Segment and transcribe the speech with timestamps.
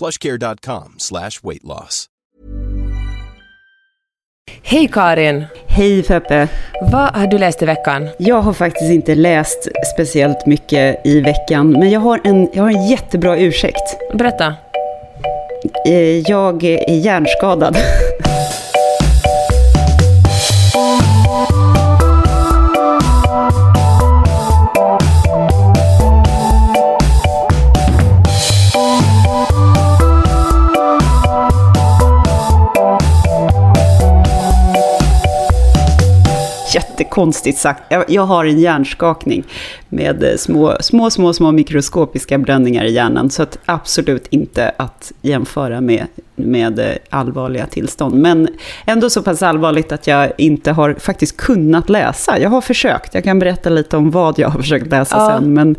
[0.00, 2.06] plushcare.com slash weight loss.
[4.62, 5.44] Hej Karin!
[5.66, 6.48] Hej Peppe!
[6.92, 8.08] Vad har du läst i veckan?
[8.18, 12.70] Jag har faktiskt inte läst speciellt mycket i veckan, men jag har en, jag har
[12.70, 13.96] en jättebra ursäkt.
[14.14, 14.54] Berätta.
[15.86, 17.76] Eh, Jag är hjärnskadad.
[37.00, 37.82] Jättekonstigt sagt.
[38.08, 39.44] Jag, har en hjärnskakning
[39.88, 43.30] med eh, små, små, små, små mikroskopiska bränningar i hjärnan.
[43.30, 46.06] Så att absolut inte att jämföra med,
[46.36, 48.14] med eh, allvarliga tillstånd.
[48.14, 48.48] Men
[48.86, 52.38] ändå så pass allvarligt att jag inte har faktiskt kunnat läsa.
[52.38, 53.14] Jag har försökt.
[53.14, 55.30] Jag kan berätta lite om vad jag har försökt läsa Ja.
[55.30, 55.54] sen.
[55.54, 55.76] Men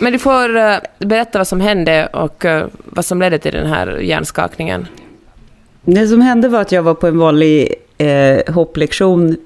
[0.00, 2.44] Men du får eh, berätta vad som hände och
[2.84, 4.86] vad som ledde till den här hjärnskakningen.
[5.84, 9.36] Det som hände var att jag var på en vanlig eh, hopplektion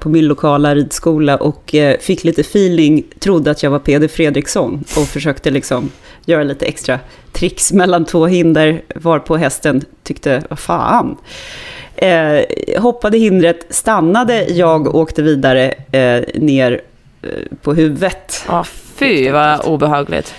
[0.00, 4.84] på min lokala ridskola och eh, fick lite feeling, trodde att jag var Peder Fredriksson
[4.96, 5.90] och försökte liksom
[6.24, 6.98] göra lite extra
[7.32, 11.16] tricks mellan två hinder, var på hästen tyckte, vad fan.
[11.96, 12.42] Eh,
[12.78, 16.80] hoppade hindret, stannade, jag åkte vidare eh, ner
[17.22, 17.28] eh,
[17.62, 18.44] på huvudet.
[18.48, 20.34] Ja, fy vad obehagligt.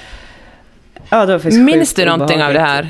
[1.10, 2.86] Ja, det var Minns du någonting av det obehagligt.
[2.86, 2.90] här?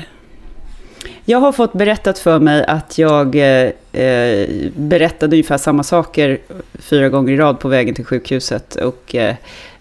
[1.24, 3.70] Jag har fått berättat för mig att jag eh,
[4.02, 6.38] eh, berättade ungefär samma saker
[6.74, 9.34] fyra gånger i rad på vägen till sjukhuset och eh,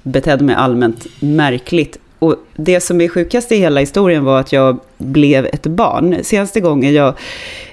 [0.03, 1.97] betedde mig allmänt märkligt.
[2.19, 6.17] Och det som är sjukast i hela historien var att jag blev ett barn.
[6.23, 7.13] Senaste gången, jag,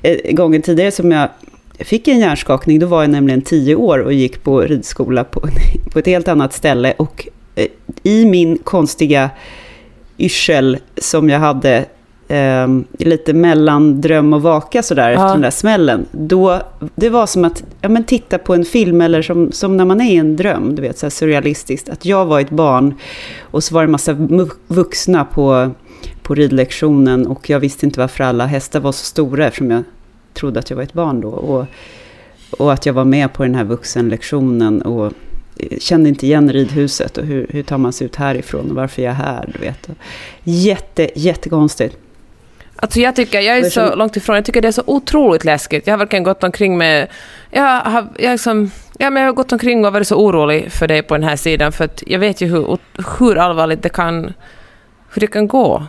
[0.02, 1.28] eh, gången tidigare som jag
[1.78, 5.40] fick en hjärnskakning, då var jag nämligen tio år och gick på ridskola på,
[5.92, 6.94] på ett helt annat ställe.
[6.96, 7.66] Och eh,
[8.02, 9.30] i min konstiga
[10.18, 11.84] yrsel som jag hade
[12.28, 12.68] eh,
[12.98, 15.32] lite mellan dröm och vaka sådär efter Ja.
[15.32, 16.06] den där smällen.
[16.10, 16.60] Då,
[16.94, 20.00] det var som att ja, men titta på en film eller som, som när man
[20.00, 21.88] är i en dröm, du vet, så surrealistiskt.
[21.88, 22.94] Att jag var ett barn
[23.40, 24.12] och så var det en massa
[24.66, 25.70] vuxna på,
[26.22, 29.82] på ridlektionen och jag visste inte varför alla hästar var så stora eftersom jag
[30.34, 31.28] trodde att jag var ett barn då.
[31.28, 31.66] Och,
[32.58, 35.12] och att jag var med på den här vuxenlektionen och
[35.56, 39.02] eh, kände inte igen ridhuset och hur, hur tar man sig ut härifrån och varför
[39.02, 39.88] är jag här, du vet.
[40.42, 41.96] Jätte, jättekonstigt.
[42.80, 45.86] Alltså jag tycker, jag är så långt ifrån, jag tycker det är så otroligt läskigt.
[45.86, 47.08] Jag har verkligen gått omkring med...
[47.50, 50.88] Jag har, jag liksom, ja, men jag har gått omkring och varit så orolig för
[50.88, 52.78] det på den här sidan, för att jag vet ju hur,
[53.18, 54.32] hur allvarligt det kan,
[55.12, 55.86] hur det kan gå.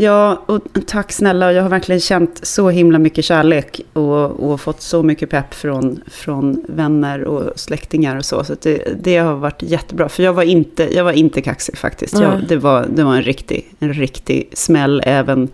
[0.00, 1.52] Ja, och tack snälla.
[1.52, 6.00] Jag har verkligen känt så himla mycket kärlek och, och fått så mycket pepp från,
[6.06, 8.44] från vänner och släktingar och så.
[8.44, 10.08] Så det, det har varit jättebra.
[10.08, 12.20] För jag var inte, jag var inte kaxig faktiskt.
[12.20, 12.44] Jag, Nej.
[12.48, 15.48] det, var, det var en riktig, en riktig smäll även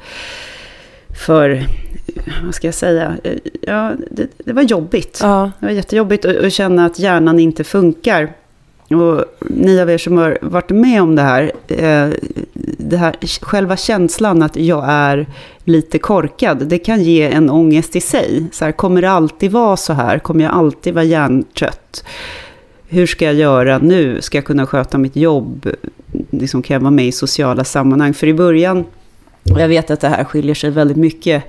[1.26, 1.66] för,
[2.44, 3.16] vad ska jag säga,
[3.60, 5.18] ja, det, det var jobbigt.
[5.22, 5.50] Ja.
[5.60, 8.32] Det var jättejobbigt att, att känna att hjärnan inte funkar.
[8.90, 12.08] Och ni av er som har varit med om det här, eh,
[12.78, 15.26] det här, själva känslan att jag är
[15.64, 18.46] lite korkad, det kan ge en ångest i sig.
[18.52, 20.18] Så här, kommer det alltid vara så här?
[20.18, 22.04] Kommer jag alltid vara hjärntrött?
[22.88, 24.20] Hur ska jag göra nu?
[24.20, 25.68] Ska jag kunna sköta mitt jobb?
[26.30, 28.14] Liksom, kan jag vara med i sociala sammanhang?
[28.14, 28.84] För i början,
[29.52, 31.44] och jag vet att det här skiljer sig väldigt mycket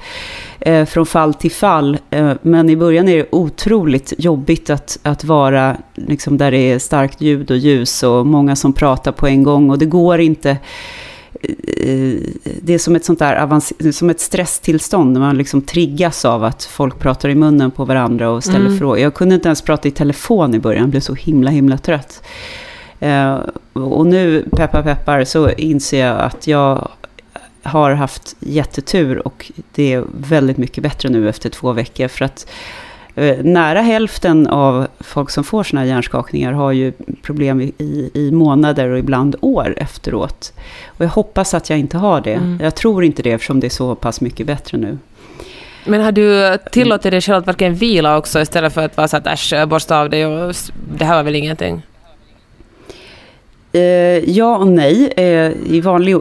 [0.59, 1.97] eh, från fall till fall.
[2.09, 6.79] Eh, men i början är det otroligt jobbigt att, att vara liksom, där det är
[6.79, 9.69] starkt ljud och ljus och många som pratar på en gång.
[9.69, 10.49] Och det går inte...
[10.49, 12.19] eh,
[12.61, 16.63] Det är som ett sånt där som ett stresstillstånd när man liksom triggas av att
[16.63, 18.79] folk pratar i munnen på varandra och ställer Mm.
[18.79, 18.99] frågor.
[18.99, 22.23] Jag kunde inte ens prata i telefon i början, jag blev så himla himla trött.
[22.99, 23.37] Eh,
[23.73, 26.87] och nu, peppar peppar, så inser jag att jag
[27.65, 32.07] har haft jättetur och det är väldigt mycket bättre nu efter två veckor.
[32.07, 32.47] För att
[33.15, 38.31] eh, nära hälften av folk som får såna här hjärnskakningar har ju problem i, i
[38.31, 40.53] månader och ibland år efteråt.
[40.85, 42.33] Och jag hoppas att jag inte har det.
[42.33, 42.59] Mm.
[42.61, 44.97] Jag tror inte det eftersom det är så pass mycket bättre nu.
[45.85, 49.17] Men har du tillåtit dig själv att verkligen vila också istället för att vara så
[49.17, 50.55] att äsch, borsta av dig och
[50.97, 51.81] det här var väl ingenting?
[53.79, 55.13] Eh, ja och nej.
[55.17, 56.17] Eh, I vanlig,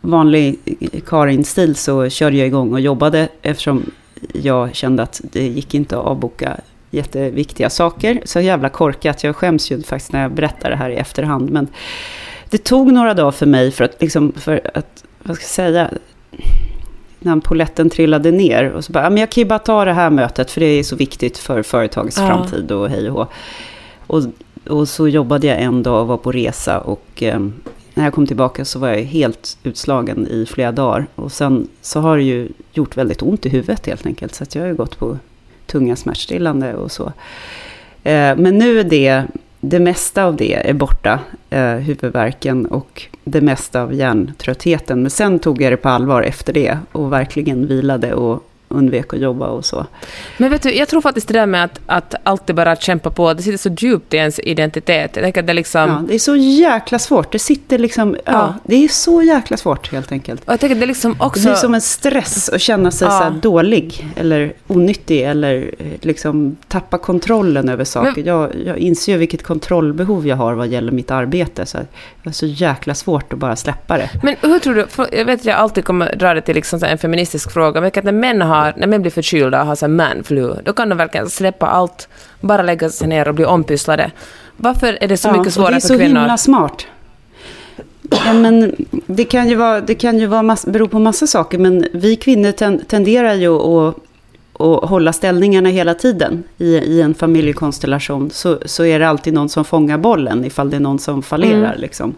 [0.00, 0.58] vanlig
[1.06, 3.90] Karin-stil så körde jag igång och jobbade eftersom
[4.32, 6.56] jag kände att det gick inte att avboka
[6.90, 8.20] jätteviktiga saker.
[8.24, 9.24] Så jävla korkat.
[9.24, 11.50] Jag skäms ju faktiskt när jag berättar det här i efterhand.
[11.50, 11.68] Men
[12.50, 15.90] det tog några dagar för mig för att, liksom, för att vad ska jag säga,
[17.18, 18.70] när poletten trillade ner.
[18.70, 20.66] Och så bara, "Ja, men jag kan ju bara ta det här mötet för det
[20.66, 22.26] är så viktigt för företagets Ja.
[22.26, 23.26] framtid och hej och hå.
[24.06, 24.22] Och,
[24.68, 27.40] och så jobbade jag en dag och var på resa och eh,
[27.94, 31.06] när jag kom tillbaka så var jag helt utslagen i flera dagar.
[31.14, 34.34] Och sen så har det ju gjort väldigt ont i huvudet helt enkelt.
[34.34, 35.18] Så att jag har ju gått på
[35.66, 37.12] tunga smärtstillande och så.
[38.02, 39.22] Eh, men nu är det,
[39.60, 41.20] det mesta av det är borta,
[41.50, 45.02] eh, huvudvärken och det mesta av hjärntröttheten.
[45.02, 49.20] Men sen tog jag det på allvar efter det och verkligen vilade och undvek att
[49.20, 49.86] jobba och så.
[50.38, 53.34] Men vet du, jag tror faktiskt det där med att, att alltid bara kämpa på,
[53.34, 55.10] det sitter så djupt i ens identitet.
[55.16, 55.88] Jag tänker det liksom...
[55.90, 57.32] Ja, det är så jäkla svårt.
[57.32, 58.54] Det sitter liksom, ja, Ja.
[58.64, 60.40] det är så jäkla svårt helt enkelt.
[60.44, 61.42] Och jag tänker det liksom Det också...
[61.42, 63.32] blir som en stress att känna sig Ja.
[63.42, 68.22] så dålig eller onyttig eller eh, liksom tappa kontrollen över saker.
[68.26, 71.66] Jag, jag inser ju vilket kontrollbehov jag har vad gäller mitt arbete.
[71.66, 71.78] Så
[72.26, 74.10] det är så jäkla svårt att bara släppa det.
[74.22, 76.84] Men hur tror du, för jag vet att jag alltid kommer dra det till liksom
[76.84, 79.88] en feministisk fråga, men att när män, har, när män blir förkylda och har så
[80.64, 82.08] då kan de verkligen släppa allt,
[82.40, 84.10] bara lägga sig ner och bli ompysslade.
[84.56, 86.20] Varför är det så Ja, mycket svårare det är för så kvinnor?
[86.20, 86.86] himla smart.
[88.10, 88.74] Ja, men
[89.06, 92.16] det kan ju, vara, det kan ju vara mass, bero på massa saker, men vi
[92.16, 93.94] kvinnor ten, tenderar ju att,
[94.58, 96.44] att hålla ställningarna hela tiden.
[96.58, 100.76] I, I en familjekonstellation så, så är det alltid någon som fångar bollen ifall det
[100.76, 101.56] är någon som fallerar.
[101.56, 101.80] Mm.
[101.80, 102.14] Liksom.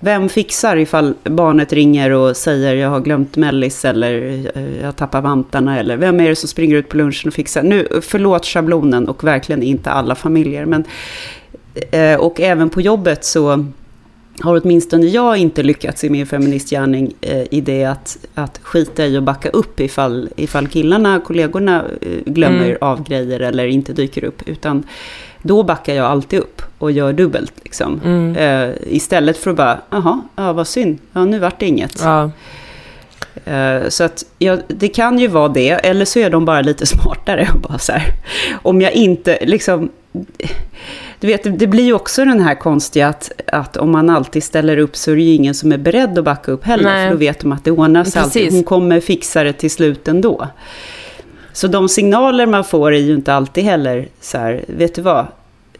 [0.00, 5.20] Vem fixar ifall barnet ringer och säger jag har glömt mellis eller eh, jag tappar
[5.20, 7.62] vantarna eller vem är det som springer ut på lunchen och fixar?
[7.62, 10.84] Nu, förlåt schablonen och verkligen inte alla familjer, men
[11.90, 13.66] Eh, och även på jobbet så
[14.42, 19.18] har åtminstone jag inte lyckats i min feministgärning eh, i det att, att skita i
[19.18, 22.78] och backa upp ifall, ifall killarna, kollegorna eh, glömmer Mm.
[22.80, 24.48] av grejer eller inte dyker upp.
[24.48, 24.84] Utan
[25.42, 27.52] då backar jag alltid upp och gör dubbelt.
[27.62, 28.00] Liksom.
[28.04, 28.36] Mm.
[28.36, 32.00] Eh, istället för att bara, jaha, ja, vad synd, ja, nu vart det inget.
[32.02, 32.30] Ja.
[33.44, 36.86] Eh, Så att ja, det kan ju vara det, eller så är de bara lite
[36.86, 37.48] smartare.
[37.68, 38.12] Bara så här.
[38.62, 39.88] Om jag inte, liksom...
[41.20, 44.78] Du vet, det- blir ju också den här konstiga att, att om man alltid ställer
[44.78, 46.84] upp så är det ju ingen som är beredd att backa upp heller.
[46.84, 47.06] Nej.
[47.08, 48.52] För då vet de att det ordnar sig alltid.
[48.52, 50.48] Hon kommer fixa det till slut ändå.
[51.52, 55.26] Så de signaler man får är ju inte alltid heller så här, vet du vad?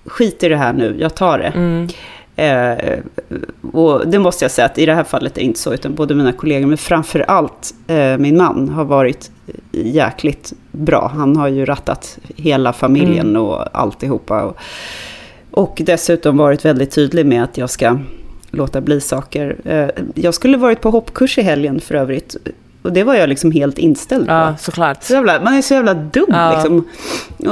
[0.06, 1.52] Skit i det här nu, jag tar det.
[1.56, 1.88] Mm.
[2.36, 2.98] Eh,
[3.72, 5.94] och det måste jag säga att i det här fallet är det inte så, utan
[5.94, 9.30] både mina kollegor, men framför allt eh, min man har varit
[9.72, 11.12] jäkligt bra.
[11.14, 14.42] Han har ju rattat hela familjen och alltihopa.
[14.42, 14.56] Och,
[15.58, 17.98] och dessutom varit väldigt tydlig med att jag ska
[18.50, 19.56] låta bli saker.
[19.64, 22.36] Eh, jag skulle varit på hoppkurs i helgen för övrigt.
[22.82, 24.32] Och det var jag liksom helt inställd på.
[24.32, 25.02] ja, såklart.
[25.04, 26.52] Så jävla, man är så jävla dum Ja.
[26.52, 26.88] liksom.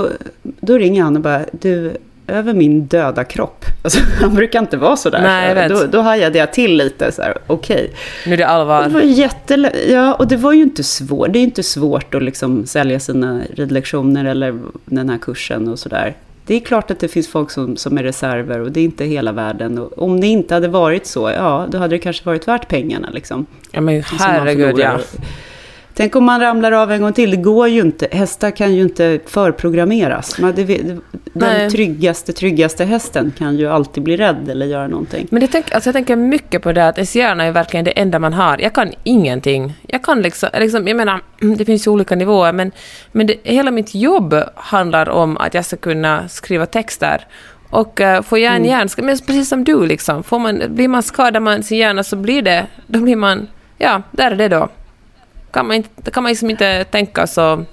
[0.00, 0.08] Och
[0.42, 1.92] då ringer han och bara, du,
[2.26, 3.64] över min döda kropp.
[3.84, 5.22] Alltså, han brukar inte vara sådär.
[5.22, 5.92] Nej, jag så vet.
[5.92, 7.90] då, då hajade jag till lite så här, okej.
[8.26, 8.88] Nu är det Och Det allvar.
[8.88, 11.32] var jätte, ja, och det var ju inte svårt.
[11.32, 16.14] Det är inte svårt att liksom sälja sina ridlektioner eller den här kursen och sådär.
[16.46, 19.04] Det är klart att det finns folk som, som är reserver och det är inte
[19.04, 19.78] hela världen.
[19.78, 23.10] Och om det inte hade varit så, ja, då hade det kanske varit värt pengarna
[23.10, 23.46] liksom.
[23.70, 24.98] Ja, men herregud, ja.
[25.96, 27.30] Tänk om man ramlar av en gång till.
[27.30, 28.08] Det går ju inte.
[28.12, 30.38] Hästar kan ju inte förprogrammeras.
[30.38, 30.98] Man, det, den
[31.32, 31.70] Nej.
[31.70, 35.26] tryggaste, tryggaste hästen kan ju alltid bli rädd eller göra någonting.
[35.30, 37.90] Men det tänk, alltså jag tänker mycket på det att ens hjärna är verkligen det
[37.90, 38.58] enda man har.
[38.58, 39.74] Jag kan ingenting.
[39.88, 41.20] Jag kan liksom, liksom jag menar,
[41.56, 42.72] det finns ju olika nivåer, men,
[43.12, 47.26] men det, hela mitt jobb handlar om att jag ska kunna skriva texter.
[47.70, 48.68] Och uh, får jag en Mm.
[48.68, 52.16] hjärnskada, men precis som du liksom, får man, blir man skadad man sin hjärna så
[52.16, 53.48] blir det, då blir man,
[53.78, 54.68] ja, där är det då.
[55.56, 57.64] Kan man, inte, kan man liksom inte tänka så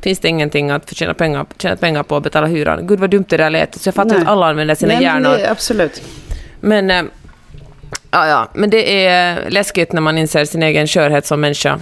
[0.00, 2.86] finns det ingenting att förtjäna pengar, tjäna pengar på att betala hyran.
[2.86, 3.74] Gud vad dumt det där lät.
[3.74, 4.22] Så jag fattar Nej.
[4.22, 5.30] att alla använder sina Nej, hjärnor.
[5.30, 6.02] det, absolut.
[6.60, 7.02] Men, eh,
[8.10, 11.78] ja, ja, men det är läskigt när man inser sin egen skörhet som människa.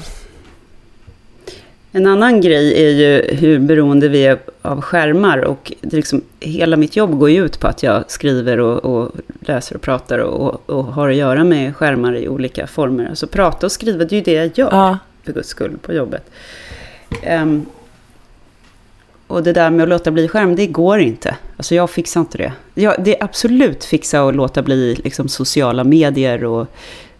[1.92, 5.38] En annan grej är ju hur beroende vi är av skärmar.
[5.38, 9.74] Och liksom, hela mitt jobb går ju ut på att jag skriver och, och läser
[9.74, 13.08] och pratar och, och, har att göra med skärmar i olika former.
[13.08, 14.98] Alltså prata och skriva, det är ju det jag gör, Ja.
[15.24, 16.30] För guds skull, på jobbet.
[17.22, 17.66] Ehm,
[19.26, 21.36] och det där med att låta bli skärm, det går inte.
[21.56, 22.52] Alltså jag fixar inte det.
[22.74, 26.66] Jag, det är absolut fixa att låta bli liksom, sociala medier och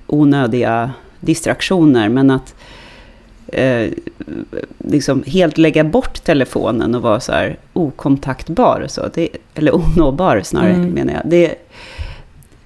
[0.06, 2.08] onödiga distraktioner.
[2.08, 2.54] Men att
[3.46, 3.88] eh,
[4.78, 8.84] liksom helt lägga bort telefonen och vara så här okontaktbar.
[8.88, 10.90] Så det, eller onåbar snarare, Mm.
[10.90, 11.23] menar jag.
[11.25, 11.54] Det,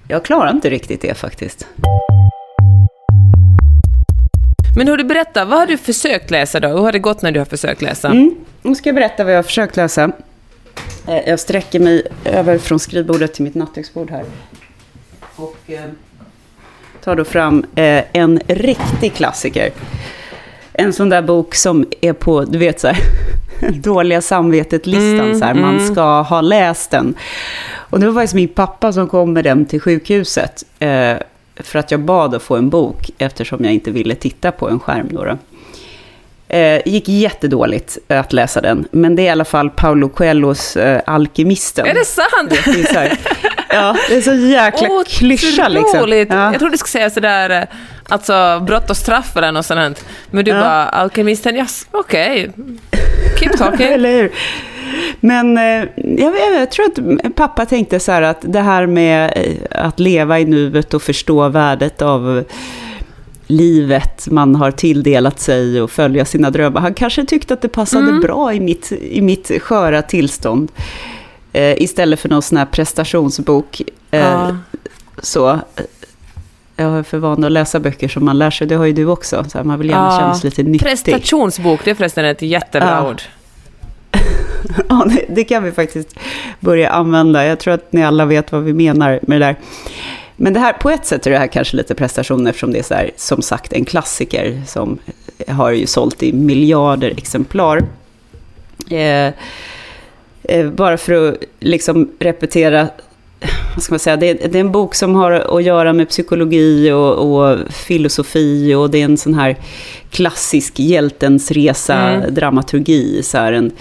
[0.07, 1.67] jag klarar inte riktigt det faktiskt.
[4.79, 6.67] Men hur du berätta, vad har du försökt läsa då?
[6.67, 8.07] Hur har det gått när du har försökt läsa?
[8.07, 8.35] Mm.
[8.61, 10.11] Nu ska jag berätta vad jag har försökt läsa.
[11.07, 14.23] Eh, Jag sträcker mig över från skrivbordet till mitt nattduksbord här.
[15.35, 15.79] Och eh,
[17.03, 19.71] tar då fram eh, en riktig klassiker.
[20.73, 22.97] En sån där bok som är på, du vet så här,
[23.71, 25.25] dåliga samvetet-listan.
[25.25, 25.93] Mm, så här, man mm.
[25.93, 27.15] ska ha läst den.
[27.71, 30.65] Och det var faktiskt min pappa som kom med den till sjukhuset.
[30.79, 31.13] Eh,
[31.59, 34.79] för att jag bad att få en bok eftersom jag inte ville titta på en
[34.79, 35.07] skärm.
[35.11, 35.37] Då då.
[36.55, 41.01] Eh, gick jättedåligt att läsa den, men det är i alla fall Paulo Coelhos eh,
[41.05, 41.85] Alkemisten.
[41.85, 42.49] Är det sant?
[42.49, 43.17] Det är här,
[43.69, 46.09] ja, det är så jäkla klyscha liksom.
[46.09, 46.51] Ja.
[46.51, 47.63] Jag trodde du skulle säga sådär, eh,
[48.09, 50.05] alltså brott och straff eller något sånt.
[50.31, 50.59] Men du Ja.
[50.59, 52.51] bara, alkemisten, yes, okej.
[53.39, 53.87] Keep talking.
[53.93, 54.31] Eller hur?
[55.19, 55.63] Men eh,
[56.17, 60.39] jag, jag tror att pappa tänkte så här att det här med eh, att leva
[60.39, 62.43] i nuet och förstå värdet av
[63.47, 66.81] livet man har tilldelat sig och följa sina drömmar.
[66.81, 68.21] Han kanske tyckte att det passade Mm.
[68.21, 70.71] bra i mitt, i mitt sköra tillstånd.
[71.53, 73.81] Eh, istället för någon sån här prestationsbok.
[74.11, 74.57] Eh, Ja.
[75.21, 75.57] Så, eh,
[76.75, 79.05] jag är för van att läsa böcker som man lär sig, det har ju du
[79.05, 79.45] också.
[79.49, 80.19] Så här, man vill gärna Ja.
[80.19, 80.87] känna sig lite nyttig.
[80.87, 83.09] Prestationsbok, det är förresten ett jättebra Ja.
[83.09, 83.21] ord.
[84.89, 86.15] Ja, det, det kan vi faktiskt
[86.59, 87.45] börja använda.
[87.45, 89.55] Jag tror att ni alla vet vad vi menar med det där.
[90.35, 92.83] Men det här, på ett sätt är det här kanske lite prestation eftersom det är
[92.83, 94.99] så här, som sagt en klassiker som
[95.47, 97.83] har ju sålt i miljarder exemplar.
[98.89, 99.33] Eh,
[100.43, 102.87] eh, bara för att liksom repetera,
[103.75, 106.09] vad ska man säga, det är, det är en bok som har att göra med
[106.09, 109.57] psykologi och, och filosofi och det är en sån här
[110.11, 112.33] klassisk hjältens resa, Mm.
[112.33, 113.23] dramaturgi.
[113.23, 113.71] Så här, en,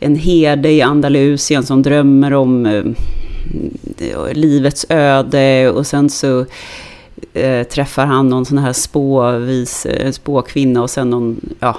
[0.00, 2.82] en herde i Andalusien som drömmer om eh,
[4.32, 6.46] livets öde och sen så
[7.34, 11.76] eh, träffar han någon sån här spåvis, eh, spåkvinna och sen någon, ja,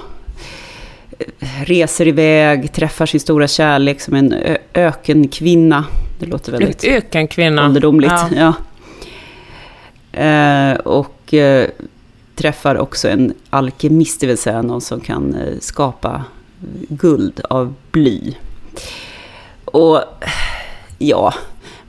[1.65, 4.36] reser iväg, träffar sin stora kärlek som en
[4.74, 5.86] ökenkvinna.
[6.20, 7.66] Det låter väldigt Ökenkvinna.
[7.66, 8.14] ålderdomligt.
[8.36, 8.54] Ja.
[10.14, 10.22] Ja.
[10.22, 11.68] Eh, och eh,
[12.36, 16.24] träffar också en alkemist, det vill säga någon som kan eh, skapa
[16.90, 18.34] guld av bly.
[19.66, 20.02] Och
[20.98, 21.34] ja,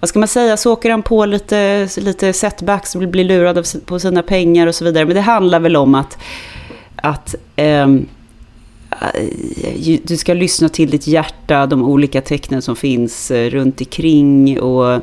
[0.01, 4.23] vad ska man säga, så åker han på lite, lite setbacks, blir lurad på sina
[4.23, 5.05] pengar och så vidare.
[5.05, 6.19] Men det handlar väl om att,
[6.97, 8.05] att ehm, eh,
[10.03, 15.03] du ska lyssna till ditt hjärta, de olika tecknen som finns eh, runt omkring och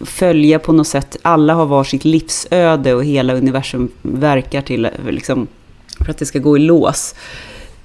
[0.00, 1.16] följa på något sätt.
[1.22, 5.46] Alla har var sitt livsöde och hela universum verkar till eh, liksom,
[6.00, 7.14] för att det ska gå i lås.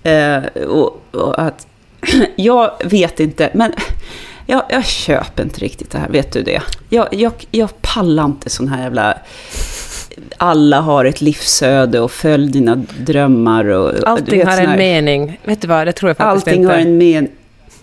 [0.03, 1.67] Eh, och, och att,
[2.35, 3.73] jag vet inte, men
[4.45, 6.61] jag, jag köper inte riktigt det här, vet du det?
[6.89, 9.17] Jag, jag, jag pallar inte sån här jävla...
[10.37, 13.65] Alla har ett livsöde och följ dina drömmar.
[13.65, 15.39] Och, Allting har en här- mening.
[15.43, 16.73] Vet du vad, det tror jag faktiskt Allting inte.
[16.73, 17.27] har en men...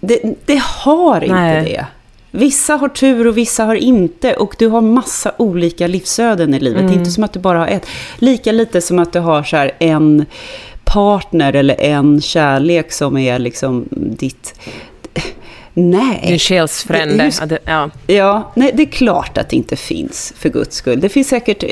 [0.00, 1.64] Det, det har inte Nej.
[1.64, 1.86] det.
[2.30, 4.34] Vissa har tur och vissa har inte.
[4.34, 6.80] Och du har massa olika livsöden i livet.
[6.80, 6.92] Mm.
[6.92, 7.86] Det är inte som att du bara har ett.
[8.18, 10.26] Lika lite som att du har så här en
[10.84, 14.54] partner eller en kärlek som är liksom ditt...
[15.74, 16.24] Nej.
[16.26, 17.30] Din själsfrände.
[17.64, 17.90] Ja.
[18.06, 21.00] Ja, nej, det är klart att det inte finns, för guds skull.
[21.00, 21.64] Det finns säkert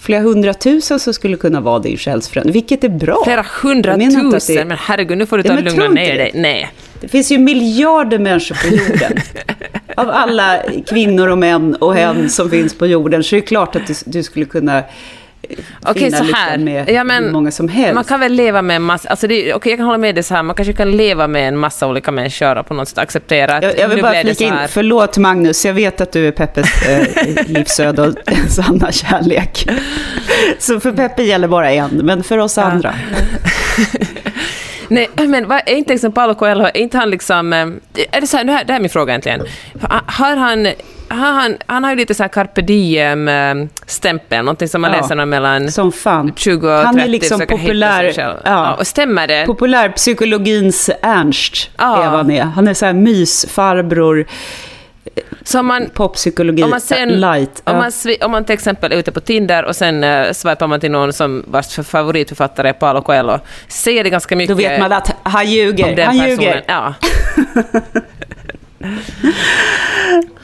[0.00, 3.22] flera hundratusen som skulle kunna vara din själsfrände, vilket är bra.
[3.24, 6.30] Flera hundratusen, det- men herregud, nu får du ta och lugna ner dig.
[6.34, 6.70] Nej.
[7.00, 9.12] Det finns ju miljarder människor på jorden.
[9.96, 13.76] Av alla kvinnor och män och hen som finns på jorden, så är det klart
[13.76, 14.82] att du, du skulle kunna
[15.86, 16.58] Okej, så här.
[16.58, 17.94] med Ja, men många som helst.
[17.94, 19.08] Man kan väl leva med en massa...
[19.08, 20.42] Alltså det, okej, jag kan hålla med dig så här.
[20.42, 23.62] Man kanske kan leva med en massa olika människor och på något sätt acceptera att
[23.62, 27.06] jag, jag vill bara flika in, förlåt Magnus, jag vet att du är Peppes eh,
[27.46, 28.14] livsöde och
[28.48, 29.68] sanna kärlek.
[30.58, 32.94] Så för Peppe gäller bara en, men för oss andra.
[34.90, 37.52] Nej, men vad, är inte liksom Paolo Coelho, är inte han liksom...
[37.52, 37.66] eh,
[38.12, 39.40] Är det så här, det här, det här är min fråga egentligen.
[39.82, 40.68] Ha- Har han
[41.08, 45.00] han, han har ju lite så här carpe diem-stämpel, någonting som man Ja.
[45.00, 46.32] läser om mellan Som fan.
[46.36, 46.86] 20 och 30.
[46.86, 48.34] Han är liksom populär- ja.
[48.44, 48.74] Ja.
[48.74, 49.46] och stämmer det?
[49.46, 52.02] Populärpsykologins Ernst Ja.
[52.02, 52.42] är vad han är.
[52.42, 54.26] Han är så här mysfarbror,
[55.44, 57.62] Så om man, poppsykologi om man, sen, light.
[57.64, 60.80] om, man, om man till exempel är ute på Tinder och sen uh, swipar man
[60.80, 64.80] till någon som vars för- favoritförfattare är Paulo Coelho, säger det ganska mycket Då vet
[64.80, 66.04] man att han ljuger.
[66.04, 66.64] Han ljuger.
[66.66, 66.94] Ja.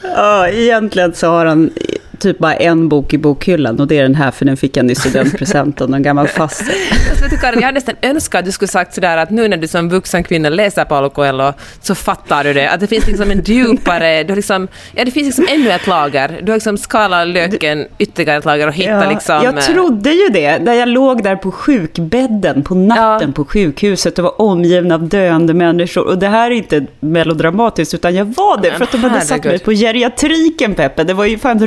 [0.03, 1.71] Ja, egentligen så har han
[2.19, 4.91] typ bara en bok i bokhyllan och det är den här för den fick han
[4.91, 6.75] i studentpresent av någon gammal faster.
[7.11, 9.69] Alltså, Karin, jag hade nästan önskat att du skulle sagt sådär att nu när du
[9.69, 12.71] som vuxen kvinna läser Paulo Coelho så fattar du det.
[12.71, 14.23] Att det finns liksom en djupare...
[14.25, 16.41] Du liksom, ja, det finns liksom ännu ett lager.
[16.43, 19.41] Du har liksom skalat löken ytterligare ett lager och hittat liksom...
[19.45, 23.33] jag eh, trodde ju det, när jag låg där på sjukbädden på natten Ja.
[23.35, 26.07] på sjukhuset och var omgiven av döende människor.
[26.07, 29.45] Och det här är inte melodramatiskt, utan jag var det för att de hade satt
[29.45, 31.05] mig på geriatriken, Peppe.
[31.05, 31.59] Det var ju fan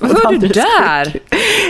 [0.00, 1.20] på Var du där?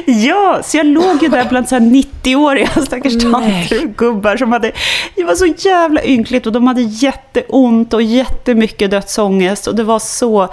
[0.07, 4.53] Ja, så jag låg ju där bland så här 90-åriga stackars tanter och gubbar som
[4.53, 4.73] hade...
[5.17, 9.67] Det var så jävla ynkligt och de hade jätteont och jättemycket dödsångest.
[9.67, 10.49] Och det var så...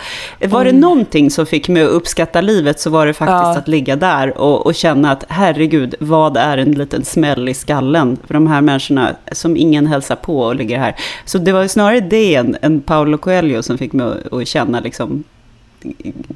[0.45, 3.57] Var det någonting som fick mig att uppskatta livet så var det faktiskt Ja.
[3.57, 8.17] att ligga där och, och känna att herregud, vad är en liten smäll i skallen
[8.27, 10.95] för de här människorna som ingen hälsar på och ligger här.
[11.25, 14.47] Så det var ju snarare det än, än Paolo Coelho som fick mig att, att
[14.47, 15.23] känna liksom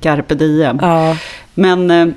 [0.02, 0.80] carpe diem.
[0.82, 1.18] Ja.
[1.54, 2.08] Men, eh,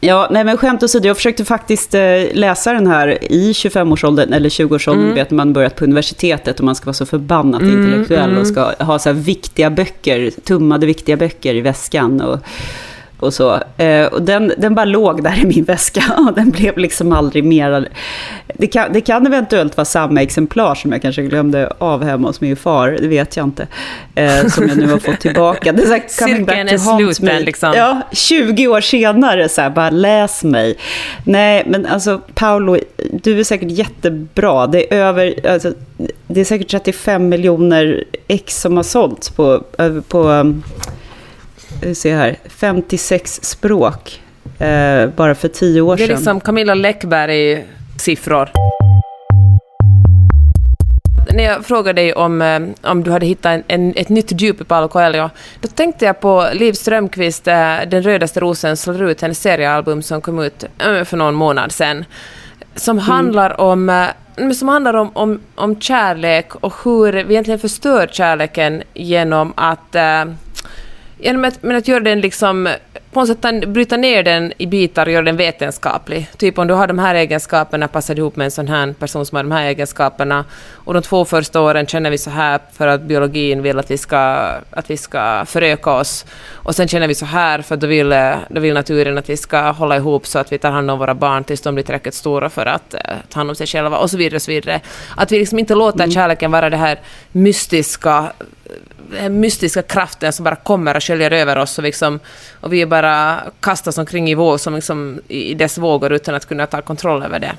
[0.00, 2.00] ja, nej men skämt åsido, jag försökte faktiskt eh,
[2.32, 5.14] läsa den här i 25-årsåldern, eller 20-årsåldern, Mm.
[5.14, 8.72] vet när man börjat på universitetet och man ska vara så förbannat intellektuell och ska
[8.78, 12.38] ha så viktiga böcker, tummade viktiga böcker i väskan och,
[13.20, 13.60] och så.
[13.76, 17.44] Eh, och den, den bara låg där i min väska och den blev liksom aldrig
[17.44, 17.88] mer...
[18.54, 22.40] Det kan, det kan eventuellt vara samma exemplar som jag kanske glömde av hemma hos
[22.40, 23.66] min far, det vet jag inte.
[24.14, 25.72] Eh, som jag nu har fått tillbaka.
[25.72, 27.72] Det är så här, back Cirkeln to är sluten, liksom.
[27.76, 30.76] Ja, 20 år senare, så här, bara läs mig.
[31.24, 32.78] Nej, men alltså Paolo,
[33.12, 34.66] du är säkert jättebra.
[34.66, 35.72] Det är över, alltså,
[36.26, 39.62] det är säkert 35 miljoner ex som har sålts på,
[40.08, 40.52] på
[41.80, 44.22] vi ser här, 56 språk.
[44.58, 46.16] Eh, bara för 10 år Det är sedan.
[46.16, 48.50] liksom Camilla Läckberg-siffror.
[51.34, 54.60] När jag frågade dig om, eh, om du hade hittat en, en, ett nytt djup
[54.60, 59.20] i Paolo Coelho, då tänkte jag på Liv Strömquist, eh, Den rödaste rosen slår ut,
[59.20, 62.04] hennes seriealbum som kom ut eh, för någon månad sedan.
[62.74, 68.06] Som handlar om eh, som handlar om, om, om kärlek och hur vi egentligen förstör
[68.12, 70.24] kärleken genom att eh,
[71.18, 72.68] genom att, men att göra den liksom,
[73.12, 76.28] på något sätt ta- bryta ner den i bitar och göra den vetenskaplig.
[76.36, 79.36] Typ om du har de här egenskaperna, passar ihop med en sån här person som
[79.36, 83.02] har de här egenskaperna, och de två första åren känner vi så här för att
[83.02, 84.18] biologin vill att vi ska,
[84.70, 88.14] att vi ska föröka oss, och sen känner vi så här för att då vill,
[88.48, 91.14] då vill naturen att vi ska hålla ihop så att vi tar hand om våra
[91.14, 94.10] barn tills de blir tillräckligt stora för att eh, ta hand om sig själva, och
[94.10, 94.36] så vidare.
[94.36, 94.80] Och så vidare.
[95.16, 97.00] Att vi liksom inte låter kärleken vara det här
[97.32, 98.32] mystiska
[99.30, 102.20] mystiska kraften som bara kommer och sköljer över oss och, liksom,
[102.60, 106.66] och vi bara kastas omkring i, våg, som liksom, i dess vågor utan att kunna
[106.66, 107.52] ta kontroll över det.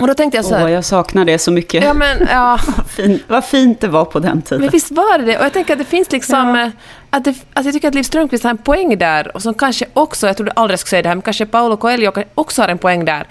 [0.00, 1.84] Och då tänkte jag så här, Åh, jag saknar det så mycket.
[1.84, 4.60] ja men, ja, Fin, vad fint det var på den tiden.
[4.60, 5.38] men visst var det det?
[5.38, 6.68] Och jag tänker att det finns liksom, eh,
[7.10, 9.86] att, det, att jag tycker att Liv Strömquist har en poäng där, och som kanske
[9.92, 12.68] också, jag trodde aldrig jag skulle säga det här, men kanske Paolo Coelho också har
[12.68, 13.26] en poäng där,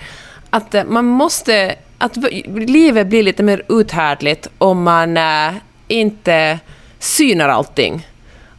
[0.49, 5.53] att eh, man måste, att livet blir lite mer uthärdligt om man eh,
[5.87, 6.59] inte
[6.99, 8.07] synar allting.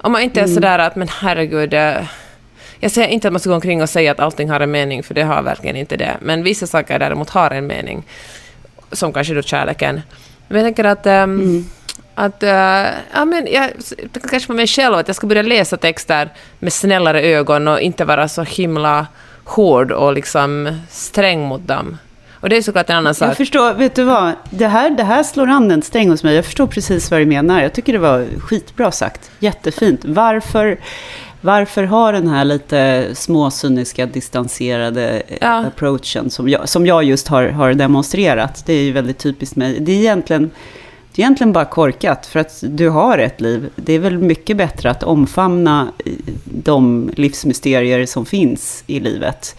[0.02, 1.74] Om man inte är sådär att, men herregud,
[2.80, 5.02] jag säger inte att man ska gå omkring och säga att allting har en mening,
[5.02, 6.16] för det har verkligen inte det.
[6.20, 8.02] Men vissa saker däremot har en mening,
[8.92, 10.00] som kanske då kärleken.
[10.48, 11.64] Men jag tänker att, ehm,
[12.14, 13.70] att eh, ja, men jag,
[14.12, 18.04] kanske för mig själv, att jag ska börja läsa texter med snällare ögon och inte
[18.04, 19.06] vara så himla
[19.44, 21.98] hård och liksom sträng mot dem.
[22.40, 23.28] Och det är såklart en annan sak.
[23.28, 24.32] Jag förstår, vet du vad?
[24.50, 26.34] Det här, det här slår an en sträng hos mig.
[26.34, 27.62] Jag förstår precis vad du menar.
[27.62, 29.30] Jag tycker det var skitbra sagt.
[29.38, 30.00] Jättefint.
[30.04, 30.80] Varför,
[31.40, 35.64] varför har den här lite småcyniska, distanserade eh, Ja.
[35.66, 38.62] approachen som jag, som jag just har, har demonstrerat?
[38.66, 39.80] Det är ju väldigt typiskt mig.
[39.80, 40.50] Det är egentligen...
[41.14, 43.68] Det är egentligen bara korkat, för att du har ett liv.
[43.76, 46.12] Det är väl mycket bättre att omfamna eh,
[46.44, 49.56] de livsmysterier som finns i livet.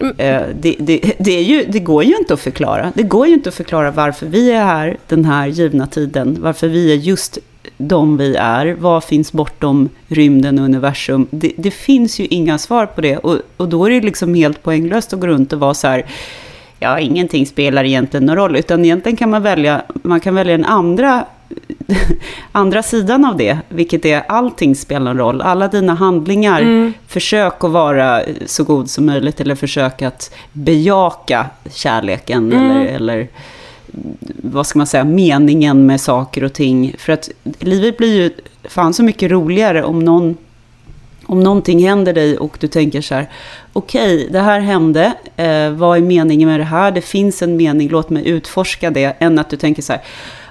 [0.00, 0.14] Mm.
[0.18, 2.92] Eh, Det, det, det, är ju, det går ju inte att förklara.
[2.94, 6.36] Det går ju inte att förklara varför vi är här den här givna tiden.
[6.40, 7.38] Varför vi är just
[7.78, 8.76] de vi är.
[8.78, 11.26] Vad finns bortom rymden och universum?
[11.30, 13.16] Det, det finns ju inga svar på det.
[13.16, 16.06] Och, och då är det liksom helt poänglöst att gå runt och vara så här.
[16.78, 18.56] Ja, ingenting spelar egentligen någon roll.
[18.56, 21.24] Utan egentligen kan man välja, man kan välja den andra
[22.52, 25.42] andra sidan av det, vilket är allting spelar en roll.
[25.42, 26.92] Alla dina handlingar, Mm.
[27.06, 32.70] försök att vara så god som möjligt eller försök att bejaka kärleken Mm.
[32.70, 33.28] eller, eller
[34.42, 36.94] vad ska man säga, meningen med saker och ting.
[36.98, 38.30] För att livet blir ju
[38.64, 40.36] fan så mycket roligare om någon
[41.26, 43.28] om någonting händer dig och du tänker så här,
[43.72, 46.90] okej, det här hände, eh, vad är meningen med det här?
[46.90, 50.02] Det finns en mening, låt mig utforska det, än att du tänker så här,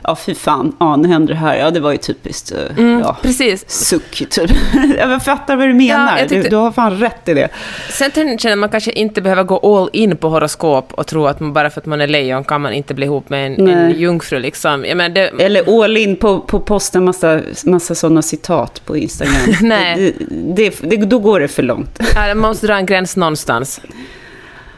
[0.03, 2.99] ja fy fan, ja nu hände det här, ja det var ju typiskt, eh, Mm,
[2.99, 3.65] ja, Precis.
[3.69, 4.51] suck typ.
[4.97, 7.49] jag fattar vad du menar, jag tyckte- du, du har fan rätt i det.
[7.89, 11.53] Sen känner man kanske inte behöver gå all in på horoskop och tro att man
[11.53, 14.39] bara för att man är lejon kan man inte bli ihop med en, en jungfru.
[14.39, 14.85] Liksom.
[14.85, 19.35] Jag menar, det, Eller all in på, på posta massa, massa sådana citat på Instagram.
[19.61, 20.15] Nej.
[20.29, 21.99] Det, det, det, då går det för långt.
[22.15, 23.81] Ja, man måste dra en gräns någonstans.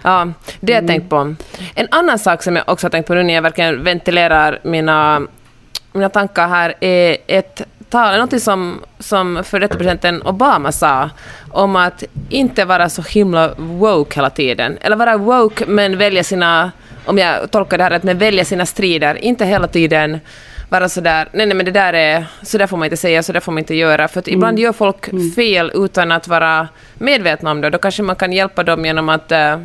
[0.01, 0.27] Ja,
[0.59, 1.35] det har jag tänkt på.
[1.75, 5.21] En annan sak som jag också har tänkt på nu när jag verkligen ventilerar mina,
[5.93, 11.09] mina tankar här är ett tal, något som, som för detta presidenten Obama sa
[11.51, 14.77] om att inte vara så himla woke hela tiden.
[14.81, 16.71] Eller vara woke men välja sina,
[17.05, 19.15] om jag tolkar det här rätt, men välja sina strider.
[19.15, 20.19] Inte hela tiden
[20.69, 23.33] vara sådär, nej nej men det där är, så där får man inte säga, så
[23.33, 24.07] där får man inte göra.
[24.07, 27.69] För att ibland gör folk fel utan att vara medvetna om det.
[27.69, 29.59] Då kanske man kan hjälpa dem genom att eh,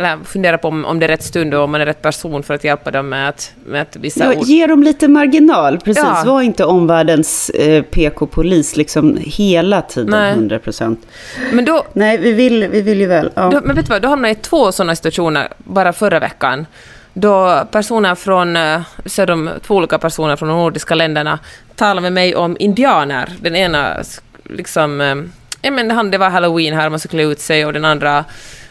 [0.00, 2.42] eller fundera på om, om det är rätt stund och om man är rätt person
[2.42, 4.46] för att hjälpa dem med att, med att vissa Ja, ord...
[4.46, 6.04] ge dem lite marginal, precis.
[6.04, 6.22] Ja.
[6.26, 10.32] Var inte omvärldens eh, PK-polis liksom hela tiden, Nej.
[10.32, 11.06] 100 procent.
[11.52, 13.30] Men då, Nej, vi vill, vi vill ju väl.
[13.34, 13.50] Ja.
[13.50, 16.66] Då, men vet du vad, då hamnade jag i två sådana situationer bara förra veckan.
[17.12, 21.38] Då personer från, eh, så de två olika personer från de nordiska länderna
[21.76, 23.28] talade med mig om indianer.
[23.40, 23.96] Den ena
[24.44, 25.14] liksom, eh,
[25.62, 28.24] ja men han, det var halloween här, man skulle klä ut sig och den andra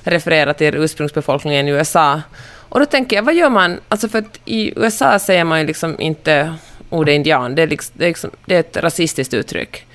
[0.04, 2.22] refererar till ursprungsbefolkningen i USA.
[2.70, 3.80] Och då tänker jag, vad gör man?
[3.90, 6.54] Alltså för att i USA säger man ju liksom inte
[6.90, 9.86] ordet indian, det är, liksom, det är, liksom, det är ett rasistiskt uttryck.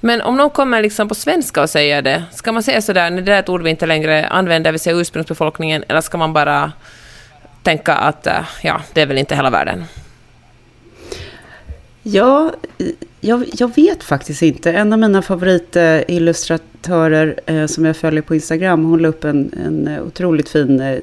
[0.00, 3.22] Men om någon kommer liksom på svenska och säger det, ska man säga sådär, nej,
[3.22, 6.72] det är ett ord vi inte längre använder, vi säger ursprungsbefolkningen, eller ska man bara
[7.62, 9.84] tänka att eh, ja, det är väl inte hela världen?
[12.06, 12.52] Ja,
[13.20, 14.72] jag, jag vet faktiskt inte.
[14.72, 20.00] En av mina favoritillustratörer eh, som jag följer på Instagram, hon la upp en, en
[20.06, 20.98] otroligt fin eh,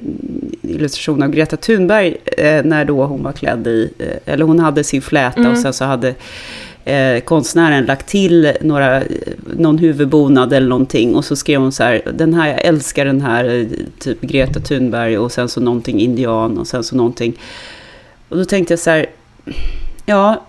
[0.62, 4.84] illustration av Greta Thunberg eh, när då hon var klädd i, eh, eller hon hade
[4.84, 6.14] sin fläta och sen så hade
[6.84, 9.02] eh, konstnären lagt till några,
[9.56, 13.20] någon huvudbonad eller någonting och så skrev hon så här, den här, jag älskar den
[13.20, 13.66] här, eh,
[13.98, 17.38] typ Greta Thunberg och sen så någonting indian och sen så någonting.
[18.28, 19.06] Och då tänkte jag så här,
[20.06, 20.42] ja,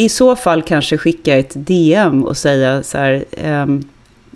[0.00, 3.84] i så fall kanske skicka ett DM och säga så här, ehm,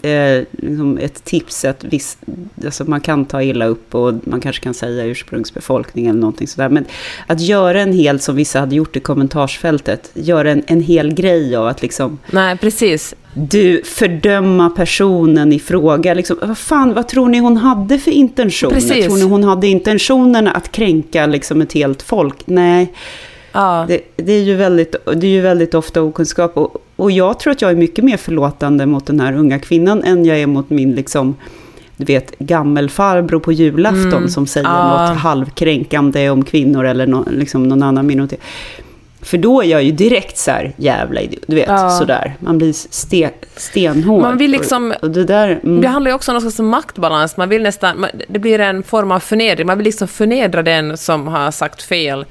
[0.03, 2.19] eh, liksom ett tips att viss,
[2.65, 6.69] alltså man kan ta illa upp och man kanske kan säga ursprungsbefolkning eller någonting sådär.
[6.69, 6.85] Men
[7.27, 11.57] att göra en hel, som vissa hade gjort i kommentarsfältet, göra en, en hel grej
[11.57, 13.15] av att liksom Nej, precis.
[13.35, 16.15] du fördöma personen i fråga.
[16.15, 18.75] Liksom, vad fan, vad tror ni hon hade för intentioner?
[18.75, 19.07] Precis.
[19.07, 22.47] Tror ni hon hade intentionerna att kränka liksom ett helt folk?
[22.47, 22.93] Nej.
[23.55, 23.85] Ja.
[23.89, 26.57] Det, det, är ju väldigt, det är ju väldigt ofta okunskap.
[26.57, 30.05] Och, och jag tror att jag är mycket mer förlåtande mot den här unga kvinnan
[30.05, 31.37] än jag är mot min liksom,
[31.97, 35.09] du vet, gammelfarbror på julafton som säger Ja.
[35.09, 38.41] något halvkränkande om kvinnor eller nå- liksom någon annan minoritet.
[39.23, 41.91] För då är jag ju direkt så här, jävla idiot, du vet, Ja.
[41.91, 42.35] sådär.
[42.41, 44.23] Man blir ste, stenhård.
[44.23, 45.61] Man vill liksom- Och, det där...
[45.65, 45.81] Mm.
[45.81, 47.37] Det handlar ju också om någon slags maktbalans.
[47.37, 49.67] Man vill nästan, det blir en form av förnedring.
[49.67, 52.25] Man vill liksom förnedra den som har sagt fel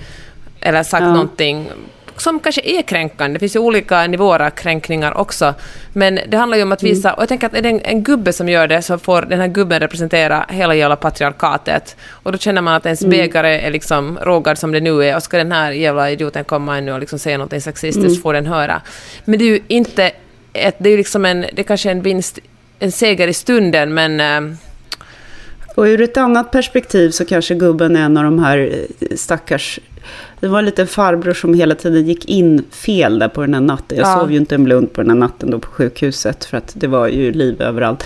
[0.64, 1.12] eller sagt Ja.
[1.12, 1.70] någonting
[2.18, 3.34] som kanske är kränkande.
[3.36, 5.54] Det finns ju olika nivåer av kränkningar också.
[5.94, 8.04] Men det handlar ju om att visa, och jag tänker att är det en, en
[8.04, 11.96] gubbe som gör det så får den här gubben representera hela jävla patriarkatet.
[12.10, 15.24] Och då känner man att ens bägare är liksom rågad som det nu är och
[15.24, 18.82] ska den här jävla idioten komma ännu och liksom säga någonting sexistiskt får den höra.
[19.26, 20.12] Men det är ju inte
[20.54, 22.40] ett, det är ju liksom en, det är kanske en vinst,
[22.80, 24.56] en seger i stunden men eh,
[25.76, 29.80] Och ur ett annat perspektiv så kanske gubben är en av de här eh, stackars...
[30.44, 33.62] Det var en liten farbror som hela tiden gick in fel där på den här
[33.62, 33.98] natten.
[33.98, 34.20] Jag Ja.
[34.20, 36.88] sov ju inte en blund på den här natten då på sjukhuset för att det
[36.88, 38.04] var ju liv överallt.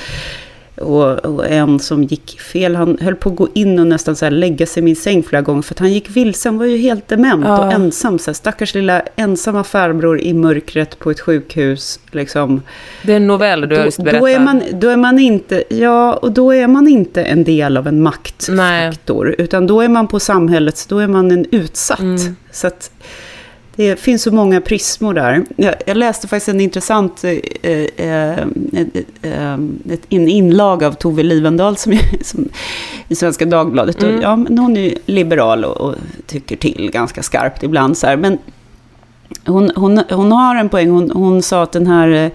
[0.81, 4.25] Och, och en som gick fel, han höll på att gå in och nästan så
[4.25, 6.49] här lägga sig i min säng flera gånger för att han gick vilse.
[6.49, 7.65] Han var ju helt dement Ja.
[7.65, 8.19] och ensam.
[8.19, 11.99] Så här, stackars lilla ensamma farbror i mörkret på ett sjukhus.
[12.11, 12.61] Liksom.
[13.03, 14.19] det är en novell du Då, just berättar.
[14.19, 17.77] då, är man, då är man inte, ja, och då är man inte en del
[17.77, 18.03] av en Nej.
[18.03, 19.35] maktfaktor.
[19.37, 21.99] Utan då är man på samhällets, då är man en utsatt.
[21.99, 22.35] Mm.
[22.51, 22.91] Så att
[23.77, 25.45] det finns så många prismor där.
[25.85, 27.31] Jag, läste faktiskt en intressant eh,
[27.71, 28.39] eh,
[28.73, 29.57] ett, eh,
[30.09, 32.49] inlaga av Tove Livendal som, som,
[33.07, 34.03] i Svenska Dagbladet.
[34.03, 34.15] Mm.
[34.15, 37.97] Och, ja, men hon är ju liberal och, och tycker till ganska skarpt ibland.
[37.97, 38.17] Så här.
[38.17, 38.37] Men
[39.45, 40.89] hon, hon, hon har en poäng.
[40.89, 42.31] Hon, hon sa att den här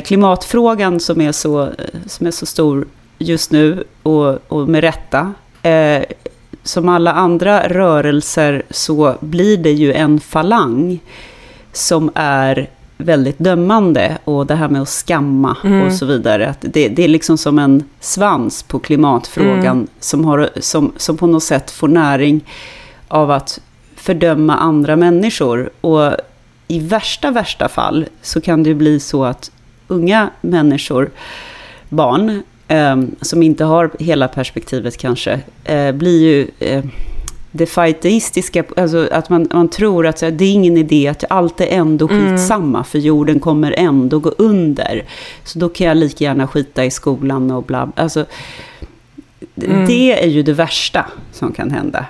[0.00, 1.68] klimatfrågan som är, så,
[2.06, 2.86] som är så stor
[3.18, 6.02] just nu, och, och med rätta, eh,
[6.62, 11.00] som alla andra rörelser så blir det ju en falang
[11.72, 15.86] som är väldigt dömande och det här med att skamma mm.
[15.86, 16.48] och så vidare.
[16.48, 19.88] Att det, det, är liksom som en svans på klimatfrågan mm.
[20.00, 22.44] som, har, som, som på något sätt får näring
[23.08, 23.60] av att
[23.96, 25.70] fördöma andra människor.
[25.80, 26.12] Och
[26.68, 29.50] i värsta, värsta fall så kan det bli så att
[29.88, 31.10] unga människor,
[31.88, 32.42] barn,
[33.20, 36.84] som inte har hela perspektivet kanske, eh, blir ju eh,
[37.50, 42.08] defaitistiska, alltså att man, man tror att det är ingen idé, att allt är ändå
[42.08, 42.30] mm.
[42.30, 42.84] skitsamma, mm.
[42.84, 45.04] för jorden kommer ändå gå under.
[45.44, 47.92] Så då kan jag lika gärna skita i skolan och bla.
[47.96, 48.26] Alltså,
[49.56, 49.86] mm.
[49.86, 52.06] Det är ju det värsta som kan hända.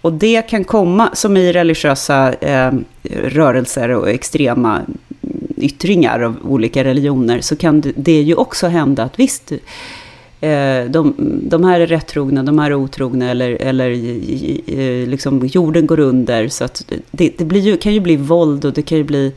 [0.00, 2.72] Och det kan komma, som i religiösa eh,
[3.12, 4.80] rörelser och extrema
[5.56, 9.52] yttringar av olika religioner, så kan det ju också hända att visst,
[10.40, 15.86] eh, de, de här är rättrogna, de här är otrogna, eller, eller eh, liksom jorden
[15.86, 16.48] går under.
[16.48, 19.32] Så att det, det blir ju, kan ju bli våld och det kan ju bli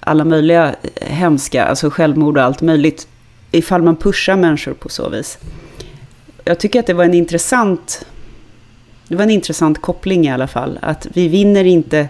[0.00, 3.08] alla möjliga hemska, alltså självmord och allt möjligt,
[3.50, 5.38] ifall man pushar människor på så vis.
[6.44, 8.06] Jag tycker att det var en intressant
[9.12, 10.78] det var en intressant koppling i alla fall.
[10.82, 12.08] Att vi vinner inte...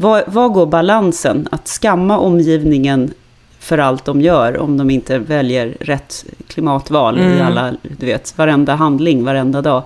[0.00, 1.48] Var, var går balansen?
[1.50, 3.14] Att skamma omgivningen
[3.58, 7.38] för allt de gör om de inte väljer rätt klimatval mm.
[7.38, 9.82] i alla, du vet, varenda handling, varenda dag.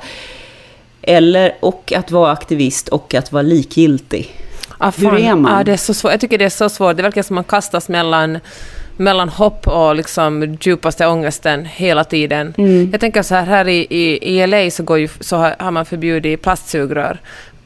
[1.02, 4.30] Eller, och att vara aktivist och att vara likgiltig.
[4.78, 5.52] Ah, Hur är man?
[5.52, 6.12] Ah, det är så svårt.
[6.12, 6.96] Jag tycker det är så svårt.
[6.96, 8.38] Det verkar som man kastas mellan
[8.96, 12.54] mellan hopp och liksom djupaste ångesten hela tiden.
[12.58, 12.90] Mm.
[12.90, 15.70] Jag tänker så här, här i, i, i LA så, går ju, så har, har
[15.70, 17.20] man förbjudit plastsugrör.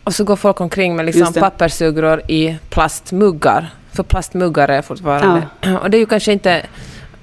[0.07, 3.71] Och så går folk omkring med liksom papperssugrör i plastmuggar.
[3.93, 5.47] För plastmuggar är fortfarande...
[5.61, 5.79] Ja.
[5.83, 6.67] Och det är ju kanske inte...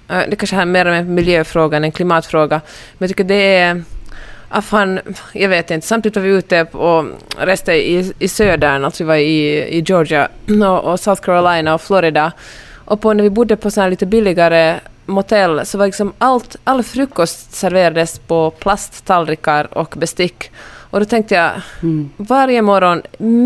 [0.10, 2.62] Eh, det kanske är mer en miljöfråga än en klimatfråga.
[2.98, 3.84] Men jag tycker det är...
[4.50, 5.00] Afan,
[5.34, 5.88] jag vet inte.
[5.88, 7.06] Samtidigt var vi ute och
[7.38, 10.28] reste i, i södern, alltså vi var i, i Georgia
[10.70, 12.32] och, och South Carolina och Florida.
[12.86, 16.84] Och på, när vi bodde på såna lite billigare motell så var liksom allt, all
[16.84, 20.52] frukost serverades på plasttallrikar och bestick.
[20.94, 21.52] Och då tänkte jag,
[21.84, 22.10] mm.
[22.18, 23.02] varje morgon,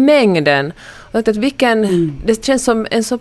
[0.06, 0.74] mängden.
[1.12, 2.22] Och att vilken, mm.
[2.26, 3.20] Det känns som en så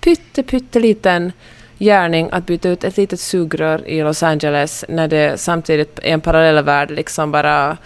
[0.00, 1.32] pytte, pytteliten
[1.78, 6.20] gärning att byta ut ett litet sugrör i Los Angeles när det samtidigt är en
[6.20, 7.76] parallell värld liksom bara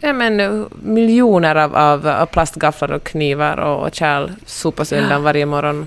[0.00, 5.46] ja, men, miljoner av, av, av plastgafflar och knivar och, och kärl sopas undan varje
[5.46, 5.86] morgon.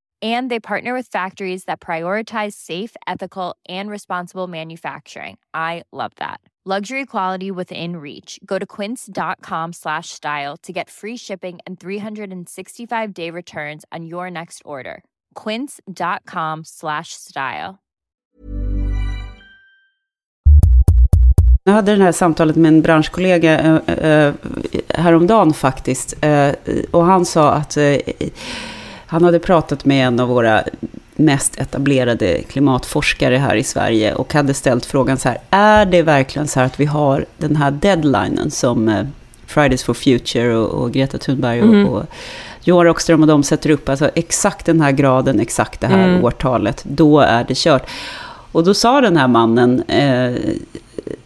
[0.21, 5.37] and they partner with factories that prioritize safe ethical and responsible manufacturing.
[5.53, 6.41] I love that.
[6.63, 8.39] Luxury quality within reach.
[8.45, 14.29] Go to quince.com slash style to get free shipping and 365 day returns on your
[14.29, 15.03] next order.
[15.33, 17.79] quince.com slash style.
[21.63, 24.33] Jag hade det här samtalet med en branschkollega äh, äh,
[24.89, 26.13] häromdagen faktiskt.
[26.91, 27.77] Och han sa att
[29.11, 30.63] Han hade pratat med en av våra
[31.15, 36.47] mest etablerade klimatforskare här i Sverige och hade ställt frågan så här, är det verkligen
[36.47, 39.05] så här att vi har den här deadlinen som eh,
[39.45, 41.87] Fridays for Future och, och Greta Thunberg mm.
[41.87, 42.05] och, och
[42.63, 46.23] Johan Rockström och de sätter upp, alltså exakt den här graden, exakt det här mm.
[46.23, 47.89] årtalet, då är det kört.
[48.51, 50.33] Och då sa den här mannen eh,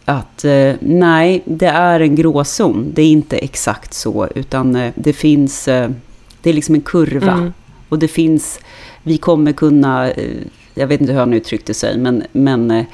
[0.04, 2.90] att eh, nej, det är en gråzon.
[2.94, 5.90] Det är inte exakt så, utan eh, det finns, eh,
[6.42, 7.32] det är liksom en kurva.
[7.32, 7.52] Mm.
[7.88, 8.60] Och det finns,
[9.02, 10.36] vi kommer kunna, eh,
[10.74, 12.84] jag vet inte hur han uttryckte sig, men, men eh,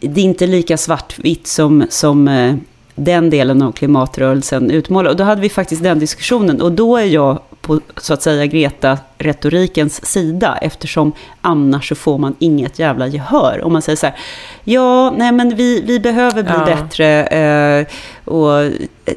[0.00, 2.54] det är inte lika svartvitt som, som eh,
[2.94, 5.10] den delen av klimatrörelsen utmålar.
[5.10, 6.62] Och då hade vi faktiskt den diskussionen.
[6.62, 10.58] Och då är jag på, så att säga, Greta-retorikens sida.
[10.62, 13.64] Eftersom annars så får man inget jävla gehör.
[13.64, 14.16] Om man säger så här,
[14.64, 16.64] ja, nej men vi, vi behöver bli Ja.
[16.64, 17.24] bättre.
[17.24, 17.86] Eh,
[18.24, 18.70] och, eh,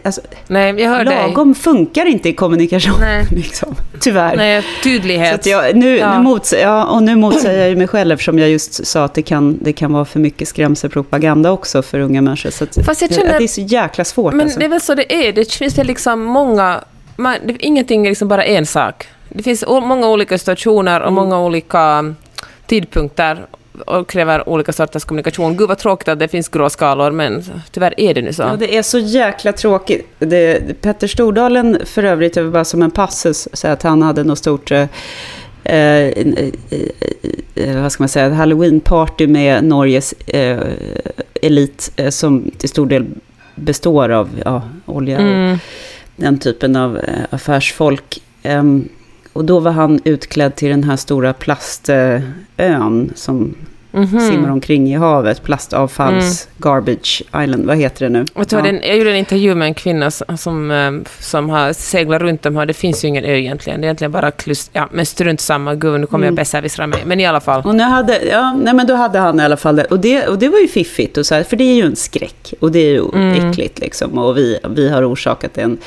[0.03, 1.15] alltså, Nej, jag hör dig.
[1.15, 2.95] lagom funkar inte i kommunikation.
[2.99, 3.23] Nej.
[3.31, 4.37] Liksom, tyvärr.
[4.37, 5.45] Nej, tydlighet.
[5.45, 6.17] jag, nu, Ja.
[6.17, 9.13] nu, motsäger, ja, och nu motsäger jag ju mig själv eftersom jag just sa att
[9.13, 12.49] det kan, det kan vara för mycket skrämselpropaganda också för unga människor.
[12.49, 14.33] Så att, Fast jag känner- att det är så jäkla svårt.
[14.33, 14.59] Men alltså.
[14.59, 15.33] det är väl så det är.
[15.33, 16.81] Det finns väl liksom många...
[17.15, 19.07] Man, det, ingenting är liksom bara en sak.
[19.29, 21.13] Det finns många olika situationer och Mm.
[21.13, 22.13] många olika
[22.67, 23.45] tidpunkter
[23.85, 25.57] och kräver olika sorters kommunikation.
[25.57, 28.41] Gud vad tråkigt att det finns gråskalor, men tyvärr är det nu så.
[28.41, 30.07] Ja, det är så jäkla tråkigt.
[30.19, 34.23] Det, Petter Stordalen för övrigt, jag vill bara som en passus säga att han hade
[34.23, 34.87] något stort eh,
[35.63, 36.07] eh,
[37.55, 40.59] eh, vad ska man säga, halloween-party med Norges eh,
[41.41, 43.05] elit eh, som till stor del
[43.55, 45.57] består av ja, olja och Mm
[46.15, 48.23] den typen av eh, affärsfolk.
[48.43, 48.89] Ehm,
[49.33, 53.55] och då var han utklädd till den här stora plastön som
[53.95, 54.19] Mhm.
[54.19, 55.43] simmar omkring i havet.
[55.43, 58.25] Plastavfalls garbage island, vad heter det nu?
[58.33, 58.61] Vad, Ja.
[58.61, 62.41] den, jag gjorde en intervju med en kvinna som, som, eh, som har seglat runt
[62.41, 62.65] de här.
[62.65, 63.81] Det finns ju ingen ö egentligen.
[63.81, 64.69] Det är egentligen bara klust...
[64.73, 65.75] Ja, men strunt samma.
[65.75, 66.33] Gud, nu kommer Mm.
[66.37, 66.99] jag besserwissra mig.
[67.05, 67.61] Men i alla fall.
[67.65, 69.83] Och nu hade, ja, nej men då hade han i alla fall det.
[69.85, 71.95] Och det, och det var ju fiffigt, och så här, för det är ju en
[71.95, 72.53] skräck.
[72.59, 73.49] Och det är ju Mm.
[73.49, 74.17] äckligt liksom.
[74.17, 75.77] Och vi, vi har orsakat en...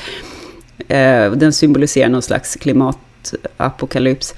[0.87, 4.35] Eh, den symboliserar någon slags klimatapokalyps.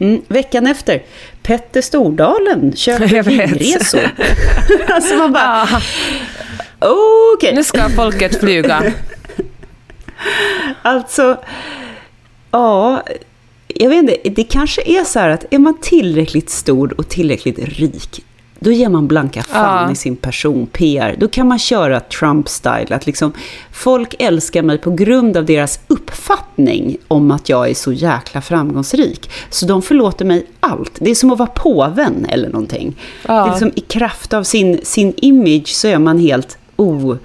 [0.00, 1.02] Mm, veckan efter,
[1.42, 4.00] Petter Stordalen köper bilresor.
[4.88, 5.68] alltså man bara,
[6.78, 6.90] Ah,
[7.36, 7.54] okej.
[7.54, 8.92] nu ska folket flyga.
[10.82, 11.36] Alltså,
[12.50, 13.02] ja,
[13.66, 17.58] jag vet inte, det kanske är så här att är man tillräckligt stor och tillräckligt
[17.58, 18.24] rik,
[18.58, 19.92] då ger man blanka fan Ja.
[19.92, 21.16] i sin person, PR.
[21.18, 23.32] Då kan man köra Trump-style, att liksom
[23.72, 29.30] folk älskar mig på grund av deras uppfattning om att jag är så jäkla framgångsrik.
[29.50, 30.92] Så de förlåter mig allt.
[30.98, 32.96] Det är som att vara påven eller någonting.
[33.26, 33.34] Ja.
[33.34, 37.16] Det är liksom, I kraft av sin, sin image så är man helt o...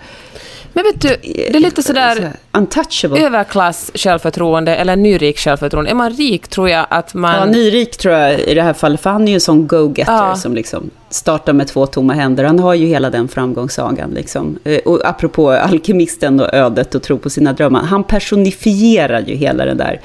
[0.76, 1.08] Men vet du,
[1.52, 2.16] det är lite sådär...
[2.16, 3.26] så här, untouchable.
[3.26, 5.92] överklass självförtroende eller nyrik självförtroende.
[5.92, 7.36] Är man rik tror jag att man...
[7.36, 10.14] Ja, nyrik tror jag i det här fallet, för han är ju en sån go-getter
[10.14, 10.36] Ja.
[10.36, 12.44] som liksom startar med två tomma händer.
[12.44, 14.10] Han har ju hela den framgångssagan.
[14.10, 14.60] Liksom.
[14.64, 19.66] Eh, Och apropå alkemisten och ödet och tro på sina drömmar, han personifierar ju hela
[19.66, 20.02] den där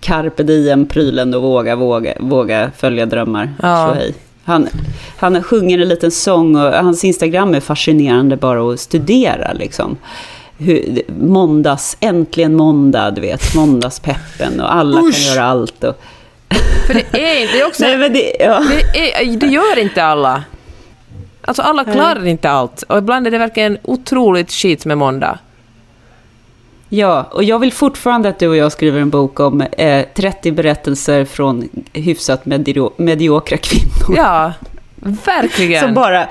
[0.00, 3.52] carpe diem-prylen och våga, våga, våga följa drömmar.
[3.62, 3.86] Ja.
[3.94, 4.14] Tjohej.
[4.44, 4.68] Han,
[5.16, 9.52] han sjunger en liten sång och hans Instagram är fascinerande bara att studera.
[9.52, 9.96] Liksom.
[10.58, 15.84] Hur, måndags, äntligen måndag, du vet, måndagspeppen och alla kan göra allt.
[15.84, 16.00] Och,
[16.86, 17.82] För det är, det är också...
[17.82, 18.64] Nej, men det, ja.
[18.92, 20.44] det, är, det gör inte alla.
[21.40, 22.82] Alltså alla klarar inte allt.
[22.82, 25.38] Och ibland är det verkligen otroligt skit med måndag.
[26.98, 30.52] Ja, och jag vill fortfarande att du och jag skriver en bok om eh, 30
[30.52, 34.16] berättelser från hyfsat medio, mediokra kvinnor.
[34.16, 34.52] Ja,
[35.24, 35.82] verkligen.
[35.82, 36.28] Som bara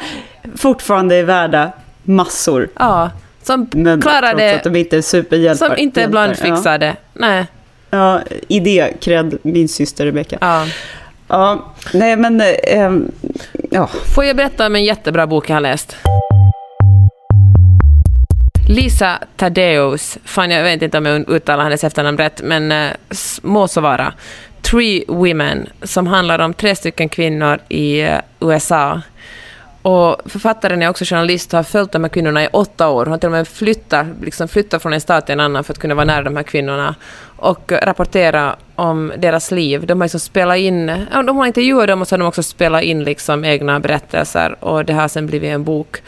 [0.55, 1.71] fortfarande är värda
[2.03, 2.69] massor.
[2.75, 3.11] Ja,
[3.43, 5.67] som Men klarar trots att de inte är superhjältar.
[5.67, 6.95] som inte ibland fixar det.
[7.13, 7.45] Nej.
[7.89, 10.37] Ja, ja idé, cred, min syster Rebecka.
[10.41, 10.65] Ja.
[11.27, 13.11] Ja, nej men, eh, ehm,
[13.71, 13.89] ja.
[14.15, 15.97] Får jag berätta om en jättebra bok jag har läst?
[18.67, 22.91] Lisa Tadeus, fan jag vet inte om jag uttalar hennes efternamn rätt, men eh,
[23.41, 24.13] må så vara.
[24.61, 29.01] Three Women, som handlar om tre stycken kvinnor i eh, USA.
[29.81, 33.05] Och författaren är också journalist och har följt de här kvinnorna i åtta år.
[33.05, 35.73] Hon har till och med flyttat, liksom flyttat från en stad till en annan för
[35.73, 36.95] att kunna vara nära de här kvinnorna
[37.37, 39.85] och eh, rapportera om deras liv.
[39.85, 42.83] De har liksom spelat in, de har intervjuat dem och så har de också spelat
[42.83, 46.01] in liksom egna berättelser och det har sen blivit en bok.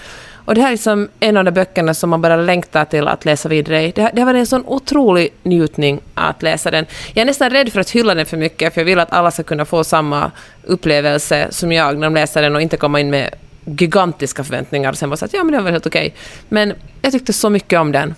[0.46, 3.26] Och det här är liksom en av de böckerna som man bara längtar till att
[3.26, 3.92] läsa vidare i.
[3.92, 6.86] Det har, det har varit en sån otrolig njutning att läsa den.
[7.14, 9.32] Jag är nästan rädd för att hylla den för mycket, för jag vill att alla
[9.32, 10.32] ska kunna få samma
[10.64, 13.30] upplevelse som jag när de läser den och inte komma in med
[13.66, 16.14] gigantiska förväntningar och sen bara säga att ja, men det var helt okej.
[16.50, 18.16] Men jag tyckte så mycket om den.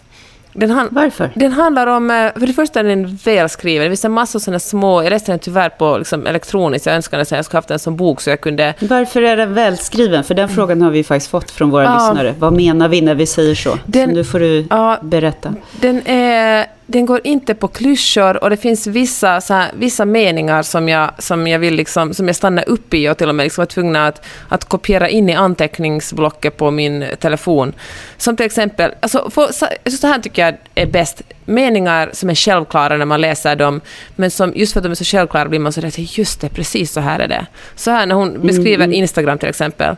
[0.60, 1.32] Den, han, Varför?
[1.36, 3.84] den handlar om, eh, för det första är den välskriven.
[3.84, 7.22] Det finns en massa sådana små, jag läste den tyvärr på liksom, elektroniskt, jag önskade
[7.22, 10.24] att jag skulle haft den som bok så jag kunde Varför är den välskriven?
[10.24, 11.94] För den frågan har vi faktiskt fått från våra Ja.
[12.10, 12.36] lyssnare.
[12.40, 13.78] Vad menar vi när vi säger så?
[13.86, 14.98] Den- så nu får du Ja.
[15.02, 15.54] berätta.
[15.82, 20.64] Den är den går inte på klyschor och det finns vissa, så här, vissa meningar
[20.64, 23.44] som jag, som jag vill liksom, som jag stannar upp i och till och med
[23.44, 27.74] liksom var tvungen att, att kopiera in i anteckningsblocket på min telefon.
[28.18, 29.68] Som till exempel, alltså, för, så,
[29.98, 33.82] så här tycker jag är bäst, meningar som är självklara när man läser dem,
[34.16, 36.50] men som just för att de är så självklara blir man så rätt, just det,
[36.50, 37.46] precis så här är det.
[37.76, 38.94] Så här när hon beskriver mm.
[38.94, 39.96] Instagram till exempel.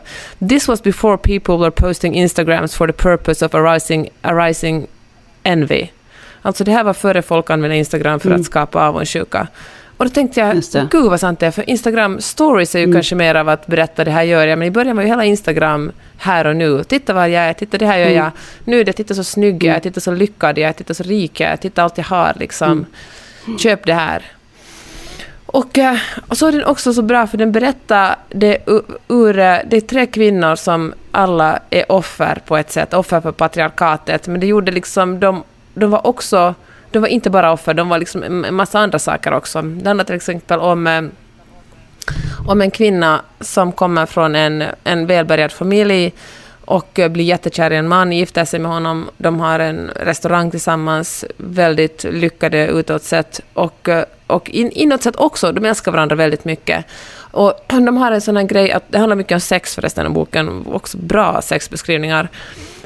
[0.48, 4.86] This was before people were posting Instagrams for the purpose of arising, arising
[5.44, 5.88] envy.
[6.42, 8.40] Alltså det här var före folk använde Instagram för mm.
[8.40, 9.48] att skapa avundsjuka.
[9.96, 12.94] Och då tänkte jag, gud vad sant det är, för Instagram stories är ju mm.
[12.94, 15.24] kanske mer av att berätta det här gör jag, men i början var ju hela
[15.24, 16.84] Instagram här och nu.
[16.84, 18.16] Titta vad jag är, titta det här gör mm.
[18.16, 18.30] jag.
[18.64, 21.02] Nu är det, titta så snygg jag är, titta så lyckad jag är, titta så
[21.02, 22.86] rik jag är, titta allt jag har liksom.
[23.46, 23.58] Mm.
[23.58, 24.22] Köp det här.
[25.46, 25.96] Och, eh,
[26.28, 28.58] och så är den också så bra för den berättar det
[29.08, 33.32] ur, eh, det är tre kvinnor som alla är offer på ett sätt, offer för
[33.32, 35.42] patriarkatet, men det gjorde liksom de
[35.74, 36.54] de var också,
[36.90, 39.62] de var inte bara offer, de var liksom en massa andra saker också.
[39.62, 41.02] Det handlar till exempel om, eh,
[42.46, 46.12] om en kvinna som kommer från en, en välbärgad familj
[46.70, 51.24] och blir jättekär i en man, gifter sig med honom, de har en restaurang tillsammans,
[51.36, 56.44] väldigt lyckade utåt sett och, eh, och in, inåt sett också, de älskar varandra väldigt
[56.44, 56.84] mycket.
[57.16, 60.08] Och de har en sån här grej, att det handlar mycket om sex förresten i
[60.08, 62.28] boken, också bra sexbeskrivningar.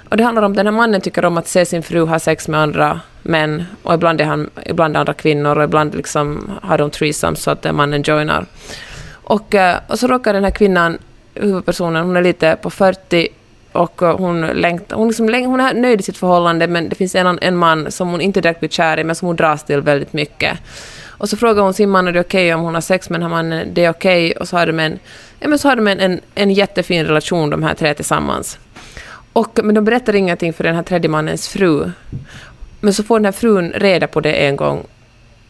[0.09, 2.49] Och det handlar om den här mannen tycker om att se sin fru ha sex
[2.49, 6.91] med andra män och ibland är han ibland andra kvinnor och ibland liksom har de
[6.91, 8.47] threesomes så att mannen joinar.
[9.13, 10.99] Och, eh, och så råkar den här kvinnan,
[11.35, 13.29] huvudpersonen, hon är lite på 40
[13.73, 17.15] och eh, hon, längt, hon, liksom, hon är nöjd i sitt förhållande men det finns
[17.15, 19.81] en, en man som hon inte direkt blir kär i men som hon dras till
[19.81, 20.59] väldigt mycket.
[21.09, 23.21] Och så frågar hon sin man är det okej okay om hon har sex med
[23.21, 24.41] den här mannen, det är okej okay.
[24.41, 24.99] och så har de en,
[25.41, 28.59] ja, men så har de en, en, en jättefin relation de här tre tillsammans.
[29.35, 31.91] Och, men de berättar ingenting för den här tredje mannens fru.
[32.80, 34.87] Men så får den här frun reda på det en gång.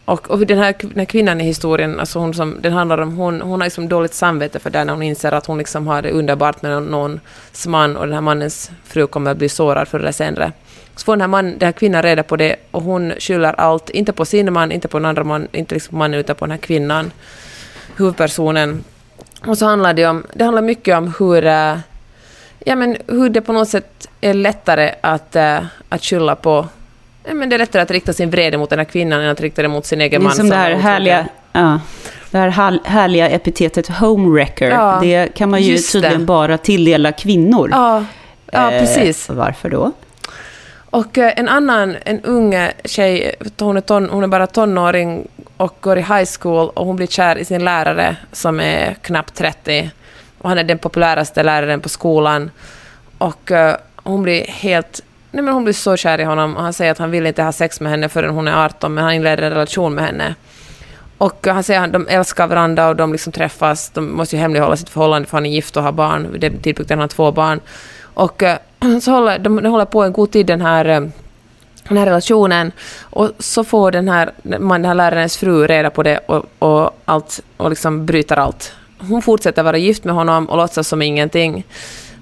[0.05, 3.17] Och, och den, här, den här kvinnan i historien, alltså hon som den handlar om,
[3.17, 6.01] hon, hon har liksom dåligt samvete för det när hon inser att hon liksom har
[6.01, 9.99] det underbart med någons man och den här mannens fru kommer att bli sårad förr
[9.99, 10.51] eller senare.
[10.95, 13.89] Så får den här, man, den här kvinnan reda på det och hon skyller allt,
[13.89, 16.45] inte på sin man, inte på den andra man, inte liksom på mannen utan på
[16.45, 17.11] den här kvinnan,
[17.97, 18.83] huvudpersonen.
[19.45, 21.77] Och så handlar det om, det handlar mycket om hur äh,
[22.65, 25.57] ja, men hur det på något sätt är lättare att, äh,
[25.89, 26.67] att skylla på...
[27.23, 29.41] Ja, men det är lättare att rikta sin vrede mot den här kvinnan än att
[29.41, 30.31] rikta det mot sin egen man.
[30.31, 31.27] Det är som det här härliga...
[31.51, 31.79] Ja,
[32.31, 36.25] det här härliga epitetet homewrecker, ja, det kan man ju tydligen det.
[36.25, 37.69] bara tilldela kvinnor.
[37.71, 38.05] Ja,
[38.51, 39.29] ja eh, precis.
[39.29, 39.91] varför då?
[40.77, 45.77] Och eh, en annan, en ung tjej, hon är, ton, hon är bara tonåring och
[45.79, 49.91] går i high school och hon blir kär i sin lärare som är knappt 30
[50.45, 52.51] och han är den populäraste läraren på skolan.
[53.17, 55.01] Och uh, hon blir helt...
[55.31, 57.43] Nej, men hon blir så kär i honom och han säger att han vill inte
[57.43, 60.35] ha sex med henne förrän hon är 18, men han inleder en relation med henne.
[61.17, 63.89] Och uh, han säger att de älskar varandra och de liksom träffas.
[63.89, 66.31] De måste ju hemlighålla sitt förhållande för han är gift och har barn.
[66.31, 67.59] Vid den tidpunkten har han två barn.
[68.01, 71.11] Och uh, så håller de, de håller på en god tid den här
[71.87, 72.71] den här relationen
[73.01, 77.01] och så får den här, man, den här lärarens fru reda på det och, och,
[77.05, 81.65] allt, och liksom bryter allt hon fortsätter vara gift med honom och låtsas som ingenting.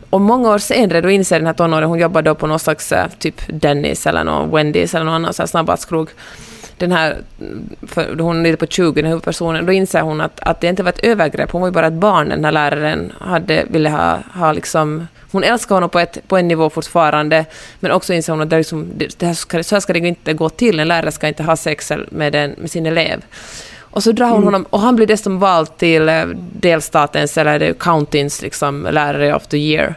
[0.09, 2.91] Och många år senare då inser den här tonåringen, hon jobbar då på någon slags
[2.91, 6.09] eh, typ Dennis eller någon Wendy's eller någon annan snabbmatskrog.
[6.77, 7.17] Den här,
[7.87, 10.67] för hon är lite på 20, den här huvudpersonen, då inser hon att, att det
[10.67, 13.89] inte var ett övergrepp, hon var ju bara ett barn, den här läraren hade, ville
[13.89, 15.07] ha, ha liksom...
[15.31, 17.45] Hon älskar honom på, ett, på en nivå fortfarande,
[17.79, 20.33] men också inser hon att det, liksom, det här ska, så här ska det inte
[20.33, 23.21] gå till, en lärare ska inte ha sex med, den, med sin elev.
[23.93, 24.45] Och så drar hon mm.
[24.45, 29.57] honom, och han blir dessutom vald till eh, delstatens, eller countins, liksom, lärare of the
[29.57, 29.95] year.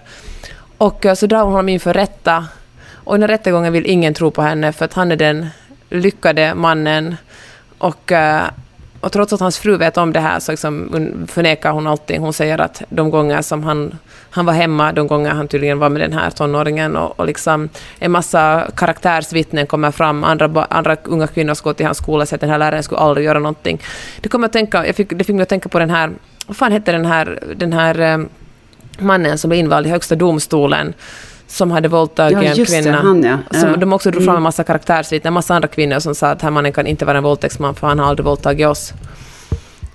[0.78, 2.46] Och eh, så drar hon honom inför rätta.
[2.94, 5.46] Och den rättegången vill ingen tro på henne, för att han är den
[5.90, 7.16] lyckade mannen.
[7.78, 8.44] Och, eh,
[9.06, 10.88] och trots att hans fru vet om det här så liksom
[11.28, 12.20] förnekar hon allting.
[12.20, 13.98] Hon säger att de gånger som han
[14.30, 17.68] han var hemma de gånger han tydligen var med den här tonåringen och, och liksom
[17.98, 22.28] en massa karaktärsvittnen kommer fram, andra, andra unga kvinnor ska gå till hans skola och
[22.28, 23.82] säger att den här läraren skulle aldrig göra någonting.
[24.20, 26.10] Det, kom att tänka, jag fick, det fick mig att tänka på den här,
[26.46, 28.18] vad fan hette den här, den här eh,
[28.98, 30.94] mannen som blev invald i högsta domstolen
[31.46, 32.90] som hade våldtagit ja, en kvinna.
[32.90, 33.38] Det, han, ja.
[33.60, 33.76] Som ja.
[33.76, 34.42] De också drog fram en mm.
[34.42, 37.18] massa karaktärsvittnen, en massa andra kvinnor som sa att den här mannen kan inte vara
[37.18, 38.92] en våldtäktsman för han har aldrig våldtagit oss.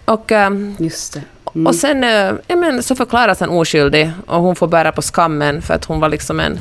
[0.05, 1.21] Och, um, Just det.
[1.55, 1.67] Mm.
[1.67, 5.61] Och sen eh, ja, men, så förklaras han oskyldig och hon får bära på skammen
[5.61, 6.59] för att hon var liksom en,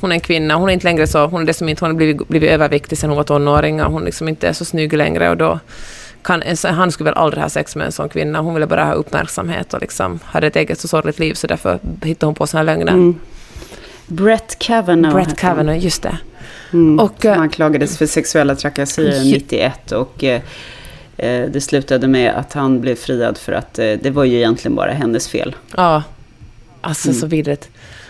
[0.00, 0.54] hon är en kvinna.
[0.54, 3.10] Hon är inte längre så, hon är dessutom inte, hon har blivit, blivit överviktig sen
[3.10, 5.58] hon var tonåring och hon liksom inte är så snygg längre och då
[6.22, 8.40] kan, han skulle väl aldrig ha sex med en sån kvinna.
[8.40, 11.78] Hon ville bara ha uppmärksamhet och liksom hade ett eget så sorgligt liv så därför
[12.02, 12.92] hittade hon på såna lögner.
[12.92, 13.18] Mm.
[14.12, 15.14] Brett Kavanaugh.
[15.14, 16.18] Brett Kavanaugh, just det.
[16.72, 19.24] Mm, Och, eh, anklagades för sexuella trakasserier Ja.
[19.24, 20.40] 91 och eh,
[21.16, 24.74] eh, det slutade med att han blev friad för att eh, det var ju egentligen
[24.74, 25.56] bara hennes fel.
[25.76, 26.02] Ja.
[26.80, 27.20] Alltså Mm.
[27.20, 27.68] så vidrigt.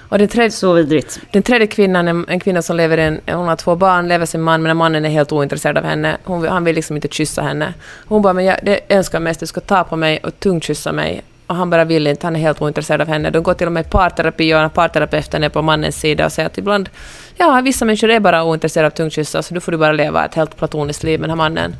[0.09, 1.20] Och den tredje, Så vidrigt.
[1.30, 4.42] den tredje kvinnan, en, en kvinna som lever en, hon har två barn, lever sin
[4.42, 6.16] man, men mannen är helt ointresserad av henne.
[6.24, 7.74] Hon, han vill liksom inte kyssa henne.
[8.07, 11.22] Hon bara, men jag det önskar mest du ska ta på mig och tungkyssa mig.
[11.53, 13.30] Och han bara vill inte, han är helt ointresserad av henne.
[13.30, 16.46] De går till och med i parterapi och parterapeuten är på mannens sida och säger
[16.46, 16.88] att ibland,
[17.36, 20.34] ja, vissa människor är bara ointresserade av tungkyssar, så då får du bara leva ett
[20.34, 21.76] helt platoniskt liv med den här mannen.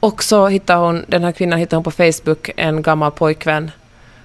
[0.00, 3.70] Och så hittar hon, den här kvinnan hittar hon på Facebook en gammal pojkvän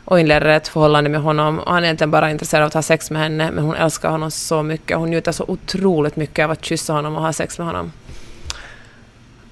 [0.05, 1.59] och inleder ett förhållande med honom.
[1.59, 4.09] Och han är egentligen bara intresserad av att ha sex med henne, men hon älskar
[4.09, 4.97] honom så mycket.
[4.97, 7.91] Hon njuter så otroligt mycket av att kyssa honom och ha sex med honom.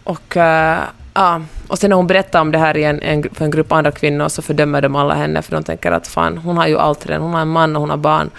[0.04, 0.80] Och, eh,
[1.14, 1.42] ja.
[1.68, 3.92] och sen när hon berättar om det här i en, en, för en grupp andra
[3.92, 7.06] kvinnor så fördömer de alla henne, för de tänker att fan, hon har ju allt
[7.06, 7.22] redan.
[7.22, 8.30] Hon har en man och hon har barn.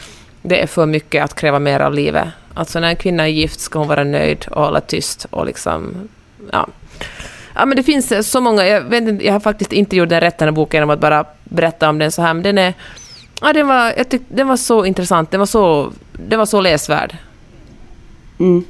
[0.42, 2.28] Det är för mycket att kräva mer av livet.
[2.54, 6.08] Alltså när en kvinna är gift ska hon vara nöjd och hålla tyst och liksom,
[6.52, 6.68] ja.
[7.54, 8.66] Ja, men det finns eh, så många.
[8.66, 11.24] Jag, vet inte, jag har faktiskt inte gjort den rätta här boken genom att bara
[11.44, 12.74] berätta om den så här, men den är...
[13.40, 15.30] Ja, den var, jag tyck, den var så intressant.
[15.30, 17.16] Den var så, den var så läsvärd.
[18.38, 18.64] Mm.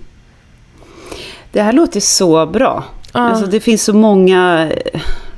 [1.52, 2.84] Det här låter så bra.
[3.12, 3.20] Ja.
[3.20, 4.70] Alltså, det finns så många,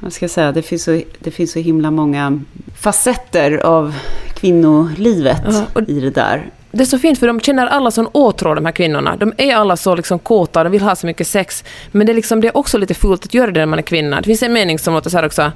[0.00, 2.40] vad ska jag säga, det finns så, det finns så himla många
[2.80, 3.94] facetter av
[4.34, 5.42] kvinnolivet
[5.74, 6.50] och- i det där.
[6.70, 9.16] Det är så fint för de känner alla sån åtrå, de här kvinnorna.
[9.16, 11.64] De är alla så liksom kåta, de vill ha så mycket sex.
[11.92, 13.82] Men det är, liksom, det är också lite fult att göra det när man är
[13.82, 14.16] kvinna.
[14.16, 15.52] Det finns en mening som låter så här också.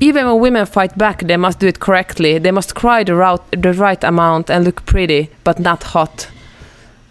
[0.00, 2.40] Even when women fight back they must do it correctly.
[2.40, 6.28] They must cry the, route, the right amount and look pretty, but not hot.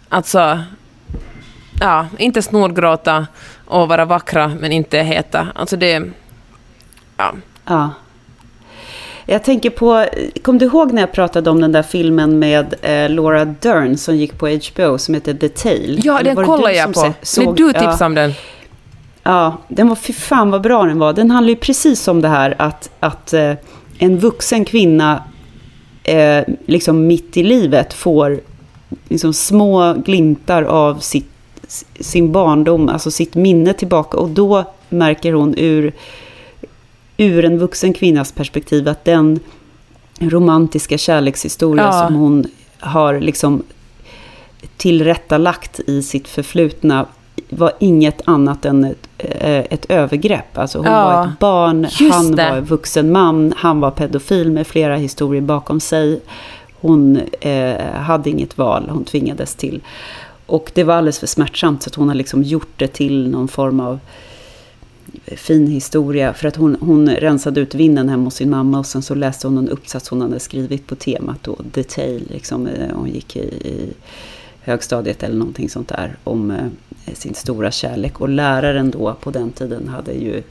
[0.08, 0.58] Alltså,
[1.80, 3.26] ja, inte snorgråta
[3.64, 5.48] och vara vackra, men inte heta.
[5.54, 6.02] Alltså det...
[7.16, 7.32] Ja.
[7.64, 7.90] Ja.
[9.28, 10.06] Jag tänker på,
[10.42, 14.16] kom du ihåg när jag pratade om den där filmen med eh, Laura Dern som
[14.16, 15.96] gick på HBO som heter The Tale?
[16.02, 17.12] Ja, Eller den du jag på.
[17.22, 18.06] se- Men du tipsade ja.
[18.06, 18.32] om den.
[19.22, 21.12] Ja, den var, fy fan vad bra den var.
[21.12, 23.52] Den handlar ju precis om det här att, att eh,
[23.98, 25.22] en vuxen kvinna
[26.04, 28.40] eh, liksom mitt i livet får
[29.08, 31.30] liksom små glimtar av sitt,
[32.00, 34.16] sin barndom, alltså sitt minne tillbaka.
[34.16, 35.92] Och då märker hon ur,
[37.16, 39.40] ur en vuxen kvinnas perspektiv att den
[40.18, 42.06] romantiska kärlekshistoria Ja.
[42.06, 42.44] som hon
[42.80, 43.62] har liksom
[44.76, 47.06] tillrättalagt i sitt förflutna
[47.48, 50.58] var inget annat än ett, eh, ett övergrepp.
[50.58, 52.50] Alltså hon Ja, var ett barn, just han det.
[52.50, 56.20] var en vuxen man, han var pedofil med flera historier bakom sig.
[56.80, 59.80] Hon eh, hade inget val, hon tvingades till.
[60.46, 63.48] Och det var alldeles för smärtsamt så att hon har liksom gjort det till någon
[63.48, 63.98] form av
[65.24, 66.34] eh, fin historia.
[66.34, 69.46] För att hon, hon rensade ut vinden hemma hos sin mamma och sen så läste
[69.46, 72.28] hon en uppsats hon hade skrivit på temat då, Detail.
[72.30, 73.92] Liksom, eh, hon gick i, i
[74.60, 78.20] högstadiet eller någonting sånt där om eh, sin stora kärlek.
[78.20, 80.42] Och läraren då på den tiden hade ju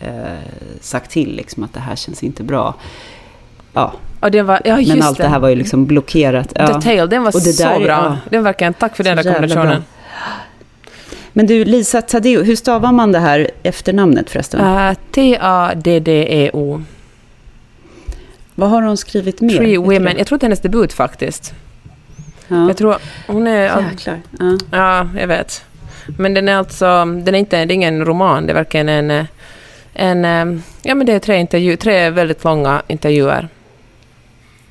[0.00, 0.38] eh,
[0.80, 2.74] sagt till liksom, att det här känns inte bra.
[3.72, 6.52] Ja, Och den var, ja, just men allt det här var ju liksom blockerat.
[6.54, 6.66] Ja.
[6.66, 7.88] The Tale, den var Och det så där är- bra.
[7.88, 8.16] ja.
[8.30, 9.84] Den verkligen, tack för den Så rekommendationen.
[11.32, 14.60] Men du, Lisa Tadeo, hur stavar man det här efternamnet förresten?
[14.60, 16.82] Uh, T-A-D-D-E-O.
[18.54, 19.56] Vad har hon skrivit mer?
[19.56, 20.04] Three Women.
[20.04, 20.14] det?
[20.18, 21.54] Jag tror det är hennes debut faktiskt.
[22.48, 22.66] Ja.
[22.66, 22.96] Jag tror
[23.26, 23.62] hon är...
[23.90, 24.20] Jäklar.
[24.38, 24.58] Ja.
[24.70, 25.64] Ja, jag vet.
[26.18, 26.86] Men den är alltså...
[27.04, 27.64] Den är inte...
[27.64, 28.46] Det är ingen roman.
[28.46, 29.10] Det är verkligen en...
[29.10, 29.24] eh,
[29.94, 33.48] en eh, ja, men det är tre, intervju, tre väldigt långa intervjuer.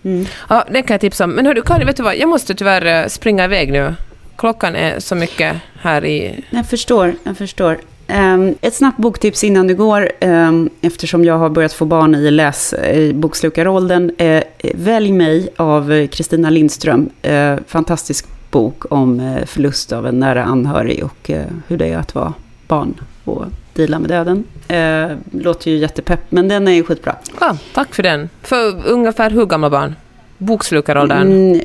[0.04, 0.26] Mm.
[0.50, 1.32] Ja, den kan jag tipsa om.
[1.32, 2.18] Men hörru, Karin, vet du vad?
[2.18, 3.96] Jag måste tyvärr eh, springa iväg nu.
[4.36, 6.44] Klockan är så mycket här i...
[6.50, 7.78] Jag förstår, jag förstår.
[8.08, 12.32] Ehm, ett snabbt boktips innan du går, ehm, eftersom jag har börjat få barn i
[12.32, 14.12] läs i bokslukaråldern.
[14.18, 14.44] Eh,
[14.74, 17.10] Välj mig av Kristina Lindström.
[17.22, 22.16] Eh, fantastisk bok om förlust av en nära anhörig och eh, hur det är att
[22.16, 22.34] vara
[22.68, 22.94] barn
[23.30, 24.44] och deala med döden.
[24.68, 27.16] Eh, låter ju jättepepp, men den är ju skitbra.
[27.40, 28.30] Ja, tack för den.
[28.42, 29.96] För ungefär hur gamla barn?
[30.38, 31.22] Bokslukaråldern?
[31.32, 31.62] Mm,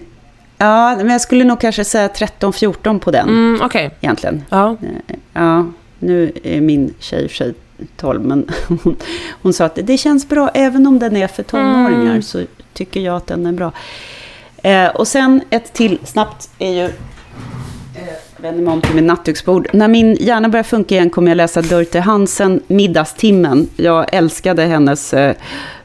[0.58, 3.90] ja, men jag skulle nog kanske säga 13-14 på den Mm, Okej.
[4.00, 4.44] egentligen.
[4.48, 4.76] Ja.
[5.06, 5.66] Eh, Ja,
[5.98, 7.54] nu är min tjej i och för sig
[7.96, 8.96] 12, men hon,
[9.42, 12.22] hon sa att det känns bra, även om den är för tonåringar, Mm.
[12.22, 12.42] så
[12.72, 13.72] tycker jag att den är bra.
[14.62, 16.90] Eh, och sen ett till snabbt är ju,
[18.44, 19.68] vänder mig om till min nattduksbord.
[19.72, 23.68] När min hjärna börjar funka igen kommer jag läsa Dörte Hansen, Middagstimmen.
[23.76, 25.36] Jag älskade hennes eh,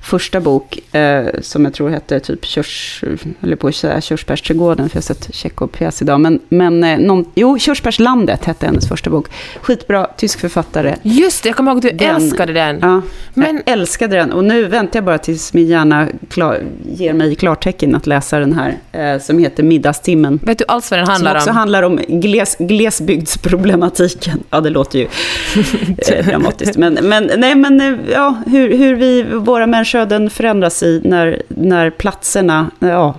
[0.10, 3.04] första bok, eh, som jag tror hette typ körs,
[3.44, 6.20] eller på att säga Körsbärsträdgården, för jag har sett Tjechov-pjäs idag.
[6.20, 9.28] Men, men eh, någon, jo, Körsbärslandet hette hennes första bok.
[9.62, 10.96] Skitbra, tysk författare.
[11.02, 12.80] Just det, jag kommer ihåg att du Den- älskade den.
[12.82, 13.02] Ja,
[13.34, 14.32] Men- jag älskade den.
[14.32, 16.60] Och nu väntar jag bara tills min hjärna klar,
[16.96, 20.40] ger mig klartecken att läsa den här, eh, som heter Middagstimmen.
[20.44, 21.56] Vet du alls vad den Som handlar också om?
[21.56, 24.44] handlar om gles, glesbygdsproblematiken.
[24.50, 25.06] Ja, det låter ju
[26.12, 26.78] eh, dramatiskt.
[26.78, 29.68] Men, men, nej, men eh, ja, hur, hur vi, våra
[30.00, 33.16] människoöden förändras i när, när platserna, ja,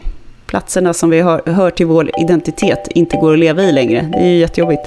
[0.47, 4.09] platserna som vi hör, hör till vår identitet inte går att leva i längre.
[4.13, 4.87] Det är ju jättejobbigt.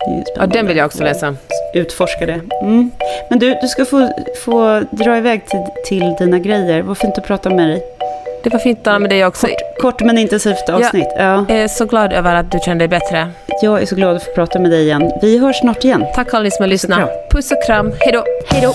[0.00, 1.34] Är Ja, den vill jag också läsa.
[1.74, 2.40] Utforska det.
[2.62, 2.90] Mm.
[3.30, 4.08] Men du, du ska få,
[4.44, 6.82] få dra iväg till, till dina grejer.
[6.82, 7.82] Vad fint att prata med dig.
[8.44, 9.46] Det var fint att tala med dig också.
[9.80, 11.08] Kort men intensivt avsnitt.
[11.16, 11.44] Ja.
[11.48, 13.28] Jag är så glad över att du kände dig bättre.
[13.62, 15.10] Jag är så glad att få prata med dig igen.
[15.22, 16.04] Vi hörs snart igen.
[16.14, 17.30] Tack alla ni som har lyssnat.
[17.30, 17.92] Puss och kram.
[18.00, 18.24] Hej då.
[18.48, 18.74] Hej då!